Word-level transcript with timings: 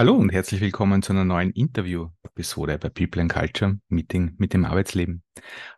Hallo 0.00 0.14
und 0.14 0.32
herzlich 0.32 0.62
willkommen 0.62 1.02
zu 1.02 1.12
einer 1.12 1.26
neuen 1.26 1.50
Interview-Episode 1.50 2.78
bei 2.78 2.88
People 2.88 3.20
and 3.20 3.30
Culture 3.30 3.78
Meeting 3.88 4.34
mit 4.38 4.54
dem 4.54 4.64
Arbeitsleben. 4.64 5.22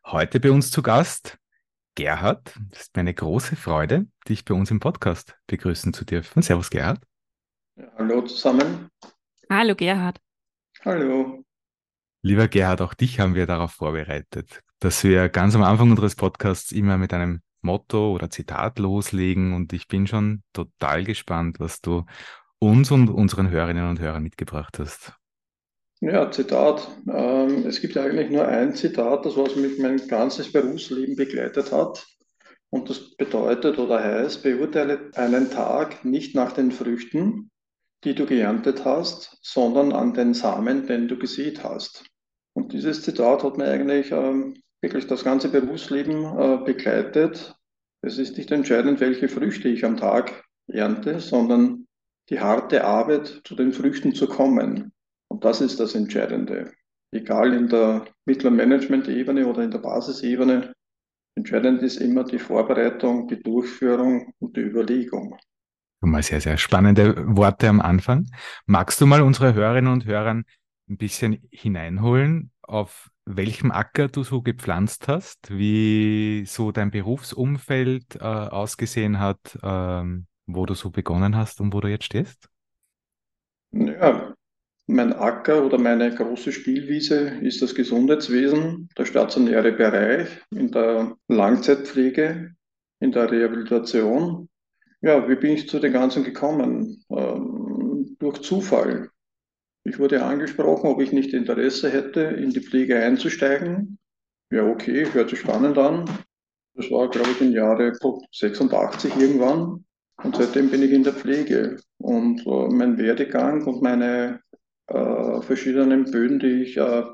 Heute 0.07 0.39
bei 0.39 0.53
uns 0.53 0.71
zu 0.71 0.81
Gast 0.81 1.41
Gerhard. 1.97 2.55
Es 2.71 2.83
ist 2.83 2.95
mir 2.95 3.01
eine 3.01 3.15
große 3.15 3.57
Freude, 3.57 4.07
dich 4.29 4.45
bei 4.45 4.55
uns 4.55 4.71
im 4.71 4.79
Podcast 4.79 5.37
begrüßen 5.49 5.93
zu 5.93 6.05
dürfen. 6.05 6.41
Servus 6.41 6.71
Gerhard. 6.71 7.01
Hallo 7.99 8.23
zusammen. 8.23 8.91
Hallo 9.51 9.75
Gerhard. 9.75 10.21
Hallo. 10.85 11.43
Lieber 12.23 12.47
Gerhard, 12.47 12.81
auch 12.81 12.95
dich 12.95 13.19
haben 13.19 13.35
wir 13.35 13.49
darauf 13.49 13.73
vorbereitet, 13.73 14.61
dass 14.79 15.03
wir 15.03 15.31
ganz 15.31 15.57
am 15.57 15.65
Anfang 15.65 15.91
unseres 15.91 16.15
Podcasts 16.15 16.71
immer 16.71 16.97
mit 16.97 17.13
einem 17.13 17.41
Motto 17.61 18.13
oder 18.13 18.31
Zitat 18.31 18.79
loslegen 18.79 19.53
und 19.53 19.73
ich 19.73 19.89
bin 19.89 20.07
schon 20.07 20.45
total 20.53 21.03
gespannt, 21.03 21.59
was 21.59 21.81
du 21.81 22.05
uns 22.63 22.91
und 22.91 23.11
unseren 23.11 23.51
Hörerinnen 23.51 23.89
und 23.89 24.01
Hörern 24.01 24.23
mitgebracht 24.23 24.79
hast. 24.79 25.15
Ja, 26.01 26.31
Zitat. 26.31 26.89
Ähm, 27.13 27.67
es 27.67 27.81
gibt 27.81 27.95
ja 27.95 28.05
eigentlich 28.05 28.31
nur 28.31 28.47
ein 28.47 28.75
Zitat, 28.75 29.27
das 29.27 29.37
was 29.37 29.57
mich 29.57 29.79
mein 29.79 30.07
ganzes 30.09 30.53
Berufsleben 30.53 31.17
begleitet 31.17 31.73
hat. 31.73 32.07
Und 32.71 32.89
das 32.89 33.15
bedeutet 33.17 33.79
oder 33.79 34.03
heißt, 34.03 34.43
beurteile 34.43 35.11
einen 35.15 35.51
Tag 35.51 36.05
nicht 36.05 36.35
nach 36.35 36.53
den 36.53 36.73
Früchten, 36.73 37.51
die 38.05 38.15
du 38.15 38.27
geerntet 38.27 38.85
hast, 38.85 39.39
sondern 39.43 39.93
an 39.93 40.15
den 40.15 40.33
Samen, 40.35 40.87
den 40.87 41.07
du 41.09 41.19
gesät 41.19 41.63
hast. 41.63 42.05
Und 42.55 42.73
dieses 42.73 43.03
Zitat 43.03 43.45
hat 43.45 43.59
mir 43.59 43.67
eigentlich 43.67 44.11
ähm, 44.11 44.55
wirklich 44.81 45.07
das 45.07 45.25
ganze 45.25 45.49
Berufsleben 45.49 46.25
äh, 46.25 46.59
begleitet. 46.65 47.55
Es 48.03 48.19
ist 48.19 48.37
nicht 48.37 48.51
entscheidend, 48.51 49.01
welche 49.01 49.29
Früchte 49.29 49.69
ich 49.69 49.85
am 49.85 49.97
Tag 49.97 50.45
ernte, 50.67 51.21
sondern 51.21 51.87
die 52.31 52.41
harte 52.41 52.85
Arbeit, 52.85 53.43
zu 53.45 53.55
den 53.55 53.73
Früchten 53.73 54.15
zu 54.15 54.27
kommen. 54.27 54.93
Und 55.29 55.45
das 55.45 55.61
ist 55.61 55.81
das 55.81 55.95
Entscheidende. 55.95 56.73
Egal 57.11 57.53
in 57.53 57.69
der 57.69 58.07
mittleren 58.25 58.57
Management-Ebene 58.57 59.47
oder 59.47 59.63
in 59.63 59.71
der 59.71 59.79
Basisebene, 59.79 60.73
entscheidend 61.37 61.83
ist 61.83 61.97
immer 61.97 62.25
die 62.25 62.39
Vorbereitung, 62.39 63.29
die 63.29 63.43
Durchführung 63.43 64.33
und 64.39 64.57
die 64.57 64.61
Überlegung. 64.61 65.37
Mal 66.01 66.23
sehr, 66.23 66.41
sehr 66.41 66.57
spannende 66.57 67.15
Worte 67.37 67.69
am 67.69 67.81
Anfang. 67.81 68.27
Magst 68.67 69.01
du 69.01 69.07
mal 69.07 69.23
unsere 69.23 69.55
Hörerinnen 69.55 69.93
und 69.93 70.05
Hörer 70.05 70.43
ein 70.89 70.97
bisschen 70.97 71.47
hineinholen, 71.51 72.51
auf 72.63 73.11
welchem 73.25 73.71
Acker 73.71 74.09
du 74.09 74.25
so 74.25 74.43
gepflanzt 74.43 75.07
hast, 75.07 75.57
wie 75.57 76.45
so 76.47 76.73
dein 76.73 76.91
Berufsumfeld 76.91 78.17
äh, 78.17 78.21
ausgesehen 78.21 79.21
hat, 79.21 79.59
ähm, 79.63 80.27
wo 80.47 80.67
du 80.67 80.75
so 80.75 80.91
begonnen 80.91 81.37
hast 81.37 81.61
und 81.61 81.73
wo 81.73 81.81
du 81.81 81.89
jetzt 81.89 82.05
stehst? 82.05 82.49
Ja, 83.73 84.35
mein 84.87 85.13
Acker 85.13 85.65
oder 85.65 85.79
meine 85.79 86.15
große 86.15 86.53
Spielwiese 86.53 87.39
ist 87.41 87.63
das 87.63 87.75
Gesundheitswesen, 87.75 88.89
der 88.99 89.07
stationäre 89.07 89.73
Bereich 89.73 90.29
in 90.51 90.71
der 90.71 91.17
Langzeitpflege, 91.29 92.55
in 93.01 93.13
der 93.13 93.31
Rehabilitation. 93.31 94.49
Ja, 95.01 95.29
wie 95.29 95.37
bin 95.37 95.53
ich 95.53 95.69
zu 95.69 95.79
dem 95.79 95.93
Ganzen 95.93 96.25
gekommen? 96.25 97.05
Ähm, 97.11 98.17
durch 98.19 98.43
Zufall. 98.43 99.11
Ich 99.85 99.99
wurde 99.99 100.23
angesprochen, 100.23 100.89
ob 100.91 101.01
ich 101.01 101.13
nicht 101.13 101.33
Interesse 101.33 101.91
hätte, 101.91 102.21
in 102.21 102.51
die 102.51 102.61
Pflege 102.61 103.03
einzusteigen. 103.03 103.99
Ja, 104.51 104.65
okay, 104.65 105.07
hört 105.13 105.31
sich 105.31 105.41
spannend 105.41 105.79
an. 105.79 106.05
Das 106.75 106.91
war, 106.91 107.09
glaube 107.11 107.31
ich, 107.31 107.41
im 107.41 107.53
Jahre 107.53 107.93
86 108.33 109.17
irgendwann. 109.17 109.85
Und 110.25 110.37
seitdem 110.37 110.71
bin 110.71 110.83
ich 110.83 110.93
in 110.93 111.03
der 111.03 111.15
Pflege. 111.15 111.79
Und 111.99 112.47
äh, 112.47 112.69
mein 112.69 112.99
Werdegang 112.99 113.65
und 113.65 113.83
meine 113.83 114.41
äh, 114.87 115.43
verschiedenen 115.43 116.11
Böden, 116.11 116.39
die 116.39 116.63
ich 116.63 116.77
äh, 116.77 117.05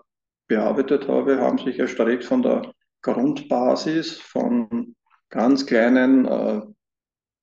bearbeitet 0.46 1.08
habe, 1.08 1.41
haben 1.41 1.58
sich 1.58 1.78
erstreckt 1.78 2.24
von 2.24 2.42
der 2.42 2.72
Grundbasis, 3.02 4.19
von 4.19 4.94
ganz 5.30 5.66
kleinen 5.66 6.26
äh, 6.26 6.62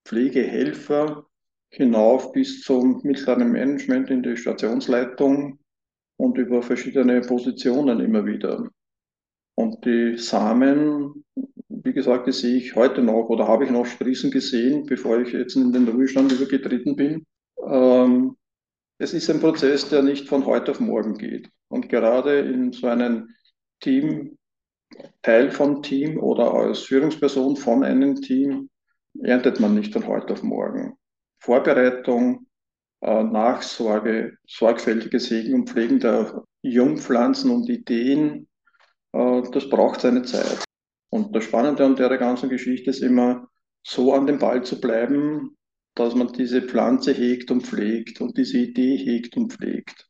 Pflegehelfer 0.05 1.25
hinauf 1.69 2.31
bis 2.31 2.61
zum 2.61 3.01
mittleren 3.03 3.51
Management 3.51 4.09
in 4.09 4.23
die 4.23 4.37
Stationsleitung 4.37 5.59
und 6.17 6.37
über 6.37 6.61
verschiedene 6.61 7.21
Positionen 7.21 7.99
immer 7.99 8.25
wieder. 8.25 8.69
Und 9.55 9.83
die 9.85 10.17
Samen 10.17 11.25
wie 11.85 11.93
gesagt, 11.93 12.27
das 12.27 12.39
sehe 12.39 12.57
ich 12.57 12.75
heute 12.75 13.03
noch 13.03 13.29
oder 13.29 13.47
habe 13.47 13.63
ich 13.63 13.69
noch 13.69 13.85
sprießen 13.85 14.31
gesehen, 14.31 14.87
bevor 14.87 15.19
ich 15.19 15.31
jetzt 15.31 15.55
in 15.55 15.71
den 15.71 15.87
Ruhestand 15.87 16.31
übergetreten 16.31 16.95
bin. 16.95 17.25
Ähm, 17.63 18.35
es 18.97 19.13
ist 19.13 19.29
ein 19.29 19.39
Prozess, 19.39 19.87
der 19.89 20.01
nicht 20.01 20.27
von 20.27 20.47
heute 20.47 20.71
auf 20.71 20.79
morgen 20.79 21.15
geht. 21.15 21.47
Und 21.67 21.87
gerade 21.87 22.39
in 22.39 22.71
so 22.73 22.87
einem 22.87 23.29
Team, 23.81 24.37
Teil 25.21 25.51
vom 25.51 25.83
Team 25.83 26.17
oder 26.17 26.53
als 26.53 26.79
Führungsperson 26.79 27.55
von 27.55 27.83
einem 27.83 28.15
Team, 28.15 28.69
erntet 29.21 29.59
man 29.59 29.75
nicht 29.75 29.93
von 29.93 30.07
heute 30.07 30.33
auf 30.33 30.41
morgen. 30.41 30.97
Vorbereitung, 31.39 32.47
äh, 33.01 33.23
Nachsorge, 33.23 34.37
sorgfältiges 34.47 35.29
Hegen 35.29 35.53
und 35.53 35.69
Pflegen 35.69 35.99
der 35.99 36.43
Jungpflanzen 36.63 37.51
und 37.51 37.69
Ideen, 37.69 38.47
äh, 39.13 39.43
das 39.51 39.69
braucht 39.69 40.01
seine 40.01 40.23
Zeit. 40.23 40.65
Und 41.09 41.35
das 41.35 41.43
Spannende 41.43 41.85
an 41.85 41.95
der 41.95 42.17
ganzen 42.17 42.49
Geschichte 42.49 42.89
ist 42.89 43.01
immer, 43.01 43.47
so 43.85 44.13
an 44.13 44.25
dem 44.25 44.39
Ball 44.39 44.63
zu 44.63 44.81
bleiben, 44.81 45.57
dass 45.95 46.15
man 46.15 46.33
diese 46.33 46.61
Pflanze 46.61 47.13
hegt 47.13 47.51
und 47.51 47.65
pflegt 47.65 48.19
und 48.19 48.37
diese 48.37 48.57
Idee 48.57 48.97
hegt 48.97 49.37
und 49.37 49.53
pflegt. 49.53 50.09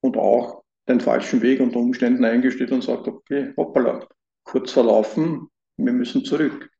Und 0.00 0.16
auch 0.16 0.64
den 0.88 1.00
falschen 1.00 1.42
Weg 1.42 1.60
unter 1.60 1.78
Umständen 1.78 2.24
eingesteht 2.24 2.72
und 2.72 2.82
sagt, 2.82 3.06
okay, 3.08 3.52
hoppala, 3.56 4.06
kurz 4.44 4.72
verlaufen, 4.72 5.48
wir 5.76 5.92
müssen 5.92 6.24
zurück. 6.24 6.70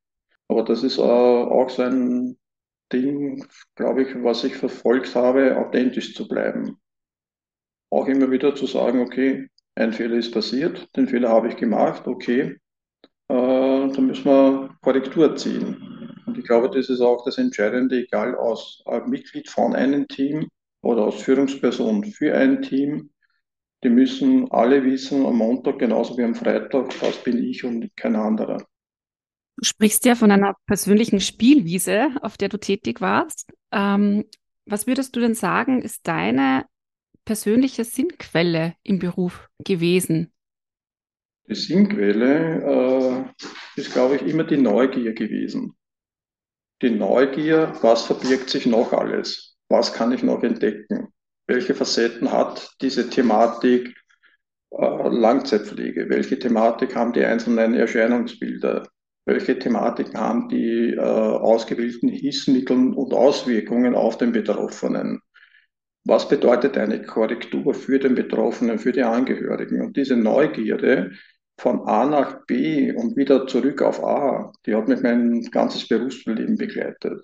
Aber 0.49 0.65
das 0.65 0.83
ist 0.83 0.99
äh, 0.99 1.03
auch 1.03 1.71
so 1.71 1.83
ein 1.83 2.39
Ding, 2.93 3.47
glaube 3.77 4.03
ich, 4.03 4.23
was 4.23 4.45
ich 4.45 4.57
verfolgt 4.57 5.15
habe, 5.15 5.57
authentisch 5.57 6.15
zu 6.15 6.27
bleiben. 6.27 6.79
Auch 7.91 8.07
immer 8.07 8.31
wieder 8.31 8.55
zu 8.55 8.67
sagen, 8.67 9.01
okay, 9.01 9.49
ein 9.75 9.93
Fehler 9.93 10.17
ist 10.17 10.33
passiert, 10.33 10.89
den 10.97 11.07
Fehler 11.07 11.29
habe 11.29 11.49
ich 11.49 11.57
gemacht, 11.57 12.07
okay, 12.07 12.57
äh, 13.29 13.89
da 13.93 14.01
müssen 14.01 14.25
wir 14.25 14.71
Korrektur 14.83 15.37
ziehen. 15.37 16.23
Und 16.27 16.39
ich 16.39 16.45
glaube, 16.45 16.71
das 16.71 16.89
ist 16.89 17.01
auch 17.01 17.25
das 17.25 17.39
Entscheidende, 17.39 18.03
egal 18.03 18.35
aus 18.35 18.83
äh, 18.87 19.01
Mitglied 19.01 19.49
von 19.49 19.75
einem 19.75 20.07
Team 20.09 20.49
oder 20.83 21.05
aus 21.05 21.23
Führungsperson 21.23 22.05
für 22.05 22.35
ein 22.35 22.63
Team. 22.63 23.11
Die 23.85 23.91
müssen 23.91 24.51
alle 24.51 24.85
wissen, 24.85 25.25
am 25.25 25.37
Montag 25.37 25.79
genauso 25.79 26.19
wie 26.19 26.25
am 26.25 26.35
Freitag, 26.35 26.95
das 27.01 27.23
bin 27.23 27.39
ich 27.39 27.65
und 27.65 27.97
kein 27.97 28.17
anderer. 28.17 28.59
Du 29.57 29.65
sprichst 29.65 30.05
ja 30.05 30.15
von 30.15 30.31
einer 30.31 30.55
persönlichen 30.67 31.21
Spielwiese, 31.21 32.11
auf 32.23 32.37
der 32.37 32.49
du 32.49 32.59
tätig 32.59 33.01
warst. 33.01 33.53
Ähm, 33.73 34.25
was 34.67 34.87
würdest 34.87 35.17
du 35.17 35.21
denn 35.21 35.35
sagen, 35.35 35.83
ist 35.83 36.07
deine 36.07 36.67
persönliche 37.25 37.85
Sinnquelle 37.85 38.75
im 38.83 38.99
Beruf 38.99 39.49
gewesen? 39.65 40.33
Die 41.49 41.55
Sinnquelle 41.55 42.63
äh, 42.63 42.98
ist, 43.79 43.93
glaube 43.93 44.17
ich, 44.17 44.23
immer 44.23 44.45
die 44.45 44.57
Neugier 44.57 45.13
gewesen. 45.15 45.75
Die 46.83 46.91
Neugier, 46.91 47.73
was 47.83 48.05
verbirgt 48.05 48.51
sich 48.51 48.67
noch 48.67 48.93
alles? 48.93 49.57
Was 49.69 49.93
kann 49.93 50.13
ich 50.13 50.23
noch 50.23 50.43
entdecken? 50.43 51.09
Welche 51.47 51.75
Facetten 51.75 52.31
hat 52.31 52.71
diese 52.81 53.09
Thematik 53.09 53.95
äh, 54.71 55.09
Langzeitpflege? 55.09 56.09
Welche 56.09 56.39
Thematik 56.39 56.95
haben 56.95 57.13
die 57.13 57.25
einzelnen 57.25 57.75
Erscheinungsbilder? 57.75 58.87
Welche 59.27 59.59
Thematiken 59.59 60.19
haben 60.19 60.49
die 60.49 60.95
äh, 60.95 61.01
ausgewählten 61.01 62.09
Hilfsmittel 62.09 62.95
und 62.95 63.13
Auswirkungen 63.13 63.95
auf 63.95 64.17
den 64.17 64.33
Betroffenen? 64.33 65.21
Was 66.05 66.29
bedeutet 66.29 66.79
eine 66.79 67.03
Korrektur 67.03 67.75
für 67.75 67.99
den 67.99 68.15
Betroffenen, 68.15 68.79
für 68.79 68.93
die 68.93 69.03
Angehörigen? 69.03 69.83
Und 69.83 69.97
diese 69.97 70.17
Neugierde 70.17 71.13
von 71.59 71.87
A 71.89 72.07
nach 72.07 72.47
B 72.47 72.93
und 72.93 73.17
wieder 73.17 73.47
zurück 73.47 73.83
auf 73.83 74.03
A, 74.05 74.53
die 74.65 74.75
hat 74.75 74.89
mich 74.89 75.03
mein 75.03 75.43
ganzes 75.51 75.87
Berufsleben 75.89 76.57
begleitet. 76.57 77.21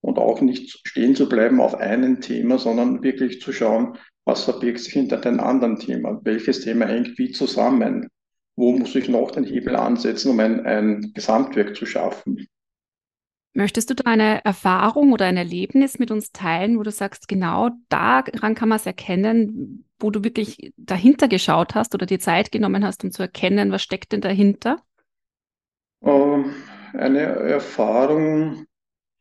und 0.00 0.18
auch 0.18 0.40
nicht 0.40 0.80
stehen 0.84 1.14
zu 1.14 1.28
bleiben 1.28 1.60
auf 1.60 1.76
einem 1.76 2.20
Thema, 2.20 2.58
sondern 2.58 3.04
wirklich 3.04 3.40
zu 3.40 3.52
schauen, 3.52 3.96
was 4.24 4.44
verbirgt 4.44 4.80
sich 4.80 4.94
hinter 4.94 5.18
den 5.18 5.38
anderen 5.38 5.78
Themen, 5.78 6.18
welches 6.24 6.62
Thema 6.62 6.86
hängt 6.86 7.16
wie 7.18 7.30
zusammen, 7.30 8.08
wo 8.56 8.72
muss 8.72 8.96
ich 8.96 9.08
noch 9.08 9.30
den 9.30 9.44
Hebel 9.44 9.76
ansetzen, 9.76 10.30
um 10.32 10.40
ein, 10.40 10.66
ein 10.66 11.12
Gesamtwerk 11.14 11.76
zu 11.76 11.86
schaffen. 11.86 12.48
Möchtest 13.54 13.90
du 13.90 13.94
da 13.94 14.10
eine 14.10 14.44
Erfahrung 14.44 15.12
oder 15.12 15.26
ein 15.26 15.36
Erlebnis 15.36 15.98
mit 15.98 16.10
uns 16.10 16.32
teilen, 16.32 16.78
wo 16.78 16.82
du 16.82 16.90
sagst, 16.90 17.28
genau 17.28 17.70
daran 17.88 18.54
kann 18.54 18.70
man 18.70 18.76
es 18.76 18.86
erkennen, 18.86 19.84
wo 20.02 20.10
du 20.10 20.24
wirklich 20.24 20.72
dahinter 20.76 21.28
geschaut 21.28 21.74
hast 21.74 21.94
oder 21.94 22.06
dir 22.06 22.18
Zeit 22.18 22.52
genommen 22.52 22.84
hast, 22.84 23.04
um 23.04 23.12
zu 23.12 23.22
erkennen, 23.22 23.72
was 23.72 23.82
steckt 23.82 24.12
denn 24.12 24.20
dahinter? 24.20 24.82
Ähm, 26.02 26.54
eine 26.92 27.20
Erfahrung 27.20 28.66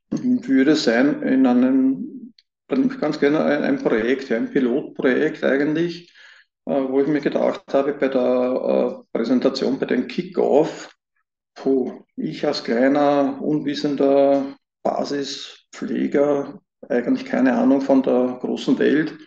würde 0.09 0.75
sein 0.75 1.21
in 1.21 1.45
einem, 1.45 2.33
ganz 2.67 3.19
gerne 3.19 3.43
ein, 3.45 3.63
ein 3.63 3.77
Projekt, 3.77 4.31
ein 4.31 4.51
Pilotprojekt 4.51 5.43
eigentlich, 5.43 6.13
äh, 6.65 6.71
wo 6.73 6.99
ich 6.99 7.07
mir 7.07 7.21
gedacht 7.21 7.73
habe 7.73 7.93
bei 7.93 8.07
der 8.07 9.03
äh, 9.03 9.17
Präsentation, 9.17 9.79
bei 9.79 9.85
dem 9.85 10.07
Kickoff, 10.07 10.93
puh, 11.55 12.03
ich 12.15 12.45
als 12.45 12.63
kleiner, 12.63 13.41
unwissender 13.41 14.55
Basispfleger, 14.83 16.59
eigentlich 16.89 17.25
keine 17.25 17.53
Ahnung 17.53 17.81
von 17.81 18.01
der 18.01 18.39
großen 18.41 18.79
Welt, 18.79 19.17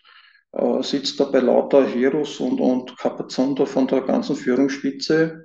äh, 0.54 0.82
sitzt 0.82 1.18
da 1.18 1.24
bei 1.24 1.40
lauter 1.40 1.86
Heroes 1.86 2.38
und, 2.40 2.60
und 2.60 2.96
Kapazunder 2.98 3.66
von 3.66 3.86
der 3.86 4.02
ganzen 4.02 4.36
Führungsspitze. 4.36 5.44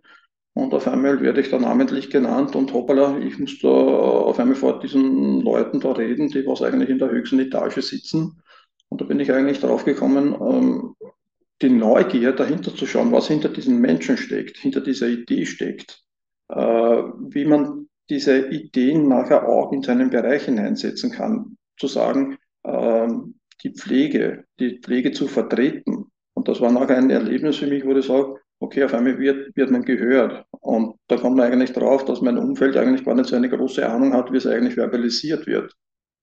Und 0.54 0.74
auf 0.74 0.88
einmal 0.88 1.22
werde 1.22 1.42
ich 1.42 1.50
da 1.50 1.58
namentlich 1.58 2.10
genannt 2.10 2.56
und 2.56 2.74
hoppala, 2.74 3.18
ich 3.20 3.40
muss 3.40 3.60
da 3.60 3.70
auf 3.70 4.40
einmal 4.40 4.56
vor 4.56 4.80
diesen 4.80 5.42
Leuten 5.42 5.80
da 5.80 5.92
reden, 5.94 6.28
die 6.30 6.46
was 6.46 6.62
eigentlich 6.62 6.90
in 6.90 7.00
der 7.00 7.10
höchsten 7.10 7.40
Etage 7.40 7.82
sitzen. 7.82 8.42
Und 8.90 9.02
da 9.02 9.06
bin 9.06 9.20
ich 9.20 9.32
eigentlich 9.32 9.60
drauf 9.60 9.86
gekommen, 9.86 10.36
ähm, 10.42 10.96
die 11.62 11.70
Neugier 11.70 12.34
dahinter 12.34 12.76
zu 12.76 12.86
schauen, 12.86 13.12
was 13.12 13.28
hinter 13.28 13.50
diesen 13.50 13.80
Menschen 13.80 14.18
steckt, 14.18 14.58
hinter 14.58 14.82
dieser 14.82 15.08
Idee 15.08 15.46
steckt, 15.46 16.04
äh, 16.50 16.56
wie 16.58 17.46
man 17.46 17.88
diese 18.10 18.48
Ideen 18.48 19.08
nachher 19.08 19.48
auch 19.48 19.72
in 19.72 19.84
seinen 19.84 20.10
Bereich 20.10 20.46
hineinsetzen 20.46 21.12
kann, 21.12 21.58
zu 21.78 21.88
sagen, 21.88 22.38
äh, 22.64 23.08
die 23.64 23.74
Pflege, 23.74 24.46
die 24.60 24.80
Pflege 24.80 25.12
zu 25.12 25.28
vertreten. 25.28 26.06
Und 26.34 26.48
das 26.48 26.62
war 26.62 26.72
nachher 26.72 26.98
ein 26.98 27.10
Erlebnis 27.10 27.58
für 27.58 27.68
mich, 27.68 27.86
wo 27.86 27.92
ich 27.92 28.06
sage, 28.06 28.36
okay, 28.60 28.84
auf 28.84 28.94
einmal 28.94 29.18
wird, 29.20 29.56
wird 29.56 29.72
man 29.72 29.84
gehört. 29.84 30.46
Und 30.62 30.96
da 31.08 31.18
kommt 31.18 31.38
man 31.38 31.52
eigentlich 31.52 31.74
drauf, 31.74 32.06
dass 32.06 32.22
mein 32.22 32.38
Umfeld 32.38 32.78
eigentlich 32.78 33.06
gar 33.06 33.16
nicht 33.16 33.30
so 33.30 33.36
eine 33.36 33.50
große 33.50 33.88
Ahnung 33.88 34.14
hat, 34.14 34.32
wie 34.32 34.38
es 34.38 34.48
eigentlich 34.48 34.76
verbalisiert 34.76 35.48
wird, 35.48 35.74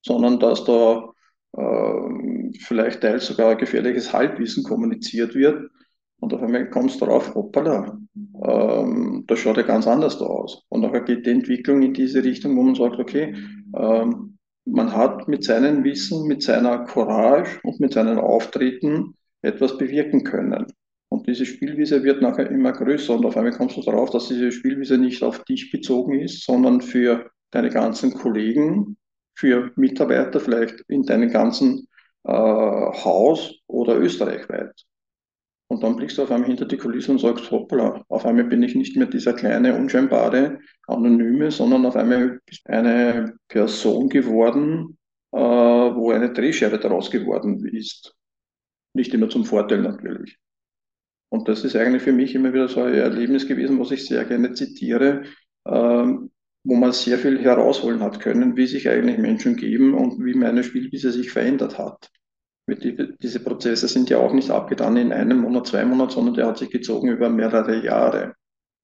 sondern 0.02 0.38
dass 0.38 0.64
da 0.64 1.12
äh, 1.56 2.52
vielleicht 2.60 3.00
teils 3.00 3.26
sogar 3.26 3.56
gefährliches 3.56 4.12
Halbwissen 4.12 4.64
kommuniziert 4.64 5.34
wird. 5.34 5.70
Und 6.18 6.32
auf 6.32 6.42
einmal 6.42 6.70
kommst 6.70 7.00
du 7.00 7.06
drauf, 7.06 7.34
hoppala, 7.34 7.98
ähm, 8.42 9.24
das 9.26 9.38
schaut 9.38 9.58
ja 9.58 9.62
ganz 9.62 9.86
anders 9.86 10.18
da 10.18 10.24
aus. 10.24 10.64
Und 10.68 10.80
nachher 10.80 11.02
geht 11.02 11.26
die 11.26 11.30
Entwicklung 11.30 11.82
in 11.82 11.92
diese 11.92 12.24
Richtung, 12.24 12.56
wo 12.56 12.62
man 12.62 12.74
sagt, 12.74 12.98
okay, 12.98 13.34
ähm, 13.76 14.35
man 14.66 14.94
hat 14.94 15.28
mit 15.28 15.44
seinem 15.44 15.84
Wissen, 15.84 16.26
mit 16.26 16.42
seiner 16.42 16.84
Courage 16.84 17.58
und 17.62 17.80
mit 17.80 17.94
seinen 17.94 18.18
Auftritten 18.18 19.14
etwas 19.42 19.78
bewirken 19.78 20.24
können. 20.24 20.66
Und 21.08 21.26
diese 21.28 21.46
Spielwiese 21.46 22.02
wird 22.02 22.20
nachher 22.20 22.50
immer 22.50 22.72
größer 22.72 23.14
und 23.14 23.24
auf 23.24 23.36
einmal 23.36 23.52
kommst 23.52 23.76
du 23.76 23.82
darauf, 23.82 24.10
dass 24.10 24.28
diese 24.28 24.50
Spielwiese 24.50 24.98
nicht 24.98 25.22
auf 25.22 25.44
dich 25.44 25.70
bezogen 25.70 26.18
ist, 26.18 26.44
sondern 26.44 26.80
für 26.80 27.30
deine 27.52 27.70
ganzen 27.70 28.12
Kollegen, 28.12 28.96
für 29.34 29.70
Mitarbeiter 29.76 30.40
vielleicht 30.40 30.82
in 30.88 31.04
deinem 31.04 31.30
ganzen 31.30 31.86
äh, 32.24 32.32
Haus 32.32 33.54
oder 33.68 33.96
österreichweit. 33.98 34.74
Und 35.68 35.82
dann 35.82 35.96
blickst 35.96 36.16
du 36.16 36.22
auf 36.22 36.30
einmal 36.30 36.48
hinter 36.48 36.64
die 36.64 36.76
Kulissen 36.76 37.12
und 37.12 37.18
sagst, 37.18 37.50
hoppla, 37.50 38.04
auf 38.08 38.24
einmal 38.24 38.44
bin 38.44 38.62
ich 38.62 38.76
nicht 38.76 38.96
mehr 38.96 39.08
dieser 39.08 39.32
kleine, 39.32 39.76
unscheinbare, 39.76 40.60
anonyme, 40.86 41.50
sondern 41.50 41.84
auf 41.86 41.96
einmal 41.96 42.40
eine 42.66 43.34
Person 43.48 44.08
geworden, 44.08 44.96
äh, 45.32 45.38
wo 45.38 46.12
eine 46.12 46.32
Drehscheibe 46.32 46.78
daraus 46.78 47.10
geworden 47.10 47.66
ist. 47.66 48.14
Nicht 48.94 49.12
immer 49.12 49.28
zum 49.28 49.44
Vorteil 49.44 49.82
natürlich. 49.82 50.38
Und 51.28 51.48
das 51.48 51.64
ist 51.64 51.74
eigentlich 51.74 52.02
für 52.02 52.12
mich 52.12 52.34
immer 52.34 52.52
wieder 52.52 52.68
so 52.68 52.82
ein 52.82 52.94
Erlebnis 52.94 53.48
gewesen, 53.48 53.80
was 53.80 53.90
ich 53.90 54.06
sehr 54.06 54.24
gerne 54.24 54.52
zitiere, 54.52 55.24
ähm, 55.66 56.30
wo 56.64 56.74
man 56.76 56.92
sehr 56.92 57.18
viel 57.18 57.40
herausholen 57.40 58.00
hat 58.00 58.20
können, 58.20 58.56
wie 58.56 58.66
sich 58.66 58.88
eigentlich 58.88 59.18
Menschen 59.18 59.56
geben 59.56 59.94
und 59.94 60.24
wie 60.24 60.34
meine 60.34 60.62
Spielwiese 60.62 61.10
sich 61.10 61.30
verändert 61.30 61.78
hat. 61.78 62.10
Die, 62.68 63.14
diese 63.22 63.40
Prozesse 63.40 63.86
sind 63.86 64.10
ja 64.10 64.18
auch 64.18 64.32
nicht 64.32 64.50
abgetan 64.50 64.96
in 64.96 65.12
einem 65.12 65.38
Monat, 65.40 65.68
zwei 65.68 65.84
Monaten, 65.84 66.10
sondern 66.10 66.34
der 66.34 66.46
hat 66.46 66.58
sich 66.58 66.70
gezogen 66.70 67.08
über 67.08 67.28
mehrere 67.28 67.84
Jahre. 67.84 68.34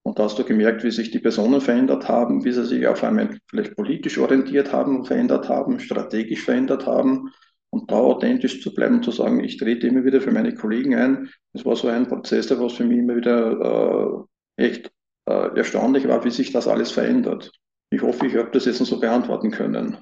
Und 0.04 0.18
da 0.18 0.24
hast 0.24 0.38
du 0.38 0.44
gemerkt, 0.44 0.84
wie 0.84 0.90
sich 0.90 1.10
die 1.10 1.18
Personen 1.18 1.60
verändert 1.60 2.08
haben, 2.08 2.44
wie 2.44 2.52
sie 2.52 2.64
sich 2.64 2.86
auf 2.86 3.02
einmal 3.02 3.38
vielleicht 3.48 3.76
politisch 3.76 4.18
orientiert 4.18 4.72
haben 4.72 5.04
verändert 5.04 5.48
haben, 5.48 5.80
strategisch 5.80 6.44
verändert 6.44 6.86
haben, 6.86 7.30
und 7.72 7.90
da 7.90 7.96
authentisch 7.96 8.60
zu 8.60 8.74
bleiben 8.74 8.96
und 8.96 9.04
zu 9.04 9.12
sagen, 9.12 9.42
ich 9.42 9.56
trete 9.56 9.86
immer 9.86 10.04
wieder 10.04 10.20
für 10.20 10.30
meine 10.30 10.54
Kollegen 10.54 10.94
ein. 10.94 11.30
Das 11.54 11.64
war 11.64 11.74
so 11.74 11.88
ein 11.88 12.06
Prozess, 12.06 12.46
der 12.46 12.60
was 12.60 12.74
für 12.74 12.84
mich 12.84 12.98
immer 12.98 13.16
wieder 13.16 14.26
äh, 14.58 14.64
echt 14.64 14.92
äh, 15.24 15.56
erstaunlich 15.56 16.06
war, 16.06 16.22
wie 16.24 16.30
sich 16.30 16.52
das 16.52 16.68
alles 16.68 16.90
verändert. 16.90 17.50
Ich 17.90 18.02
hoffe, 18.02 18.26
ich 18.26 18.36
habe 18.36 18.50
das 18.52 18.66
jetzt 18.66 18.84
so 18.84 19.00
beantworten 19.00 19.50
können. 19.50 19.96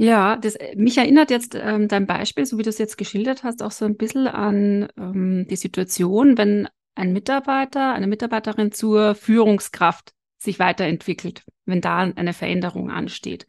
Ja, 0.00 0.36
das, 0.36 0.56
mich 0.76 0.96
erinnert 0.96 1.28
jetzt 1.28 1.56
ähm, 1.56 1.88
dein 1.88 2.06
Beispiel, 2.06 2.46
so 2.46 2.56
wie 2.56 2.62
du 2.62 2.68
es 2.68 2.78
jetzt 2.78 2.96
geschildert 2.96 3.42
hast, 3.42 3.64
auch 3.64 3.72
so 3.72 3.84
ein 3.84 3.96
bisschen 3.96 4.28
an 4.28 4.88
ähm, 4.96 5.48
die 5.50 5.56
Situation, 5.56 6.38
wenn 6.38 6.68
ein 6.94 7.12
Mitarbeiter, 7.12 7.94
eine 7.94 8.06
Mitarbeiterin 8.06 8.70
zur 8.70 9.16
Führungskraft 9.16 10.12
sich 10.38 10.60
weiterentwickelt, 10.60 11.42
wenn 11.64 11.80
da 11.80 11.98
eine 11.98 12.32
Veränderung 12.32 12.92
ansteht. 12.92 13.48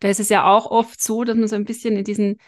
Da 0.00 0.08
ist 0.08 0.20
es 0.20 0.30
ja 0.30 0.46
auch 0.46 0.70
oft 0.70 1.02
so, 1.02 1.22
dass 1.24 1.36
man 1.36 1.48
so 1.48 1.56
ein 1.56 1.66
bisschen 1.66 1.98
in 1.98 2.04
diesen 2.04 2.38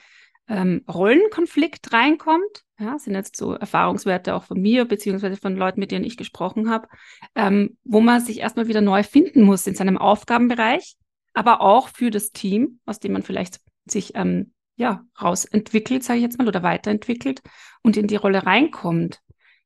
ähm, 0.49 0.83
Rollenkonflikt 0.91 1.93
reinkommt. 1.93 2.65
Ja, 2.79 2.99
sind 2.99 3.15
jetzt 3.15 3.37
so 3.37 3.53
Erfahrungswerte 3.53 4.35
auch 4.35 4.45
von 4.45 4.59
mir, 4.59 4.87
beziehungsweise 4.87 5.37
von 5.37 5.57
Leuten, 5.57 5.79
mit 5.79 5.91
denen 5.91 6.07
ich 6.07 6.17
gesprochen 6.17 6.71
habe, 6.71 6.89
ähm, 7.35 7.77
wo 7.85 8.01
man 8.01 8.23
sich 8.23 8.41
erstmal 8.41 8.67
wieder 8.67 8.81
neu 8.81 9.03
finden 9.03 9.43
muss 9.43 9.67
in 9.67 9.75
seinem 9.75 9.99
Aufgabenbereich, 9.99 10.97
aber 11.35 11.61
auch 11.61 11.89
für 11.89 12.11
das 12.11 12.33
Team, 12.33 12.81
aus 12.87 13.01
dem 13.01 13.13
man 13.13 13.23
vielleicht 13.23 13.61
sich 13.85 14.13
ähm, 14.15 14.53
ja, 14.77 15.05
rausentwickelt, 15.21 16.03
sage 16.03 16.19
ich 16.19 16.25
jetzt 16.25 16.39
mal, 16.39 16.49
oder 16.49 16.63
weiterentwickelt 16.63 17.43
und 17.83 17.97
in 17.97 18.07
die 18.07 18.17
Rolle 18.17 18.47
reinkommt. 18.47 19.21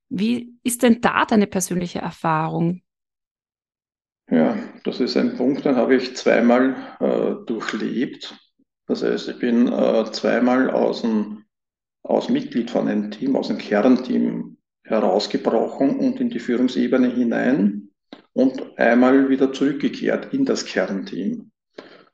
Wie 0.09 0.55
ist 0.63 0.83
denn 0.83 1.01
da 1.01 1.25
deine 1.25 1.47
persönliche 1.47 2.01
Erfahrung? 2.01 2.83
Ja, 4.31 4.57
das 4.85 5.01
ist 5.01 5.17
ein 5.17 5.37
Punkt, 5.37 5.65
den 5.65 5.77
habe 5.77 5.97
ich 5.97 6.17
zweimal 6.17 6.97
äh, 7.01 7.47
durchlebt. 7.47 8.37
Das 8.87 9.03
heißt, 9.03 9.29
ich 9.29 9.39
bin 9.39 9.69
äh, 9.69 10.05
zweimal 10.13 10.71
aus, 10.71 11.03
dem, 11.03 11.45
aus 12.03 12.29
Mitglied 12.29 12.71
von 12.71 12.89
einem 12.89 13.11
Team, 13.11 13.37
aus 13.37 13.49
dem 13.49 13.59
Kernteam 13.59 14.57
herausgebrochen 14.85 15.99
und 15.99 16.21
in 16.21 16.31
die 16.31 16.39
Führungsebene 16.39 17.09
hinein 17.09 17.91
und 18.33 18.79
einmal 18.79 19.29
wieder 19.29 19.53
zurückgekehrt 19.53 20.33
in 20.33 20.45
das 20.45 20.65
Kernteam. 20.65 21.51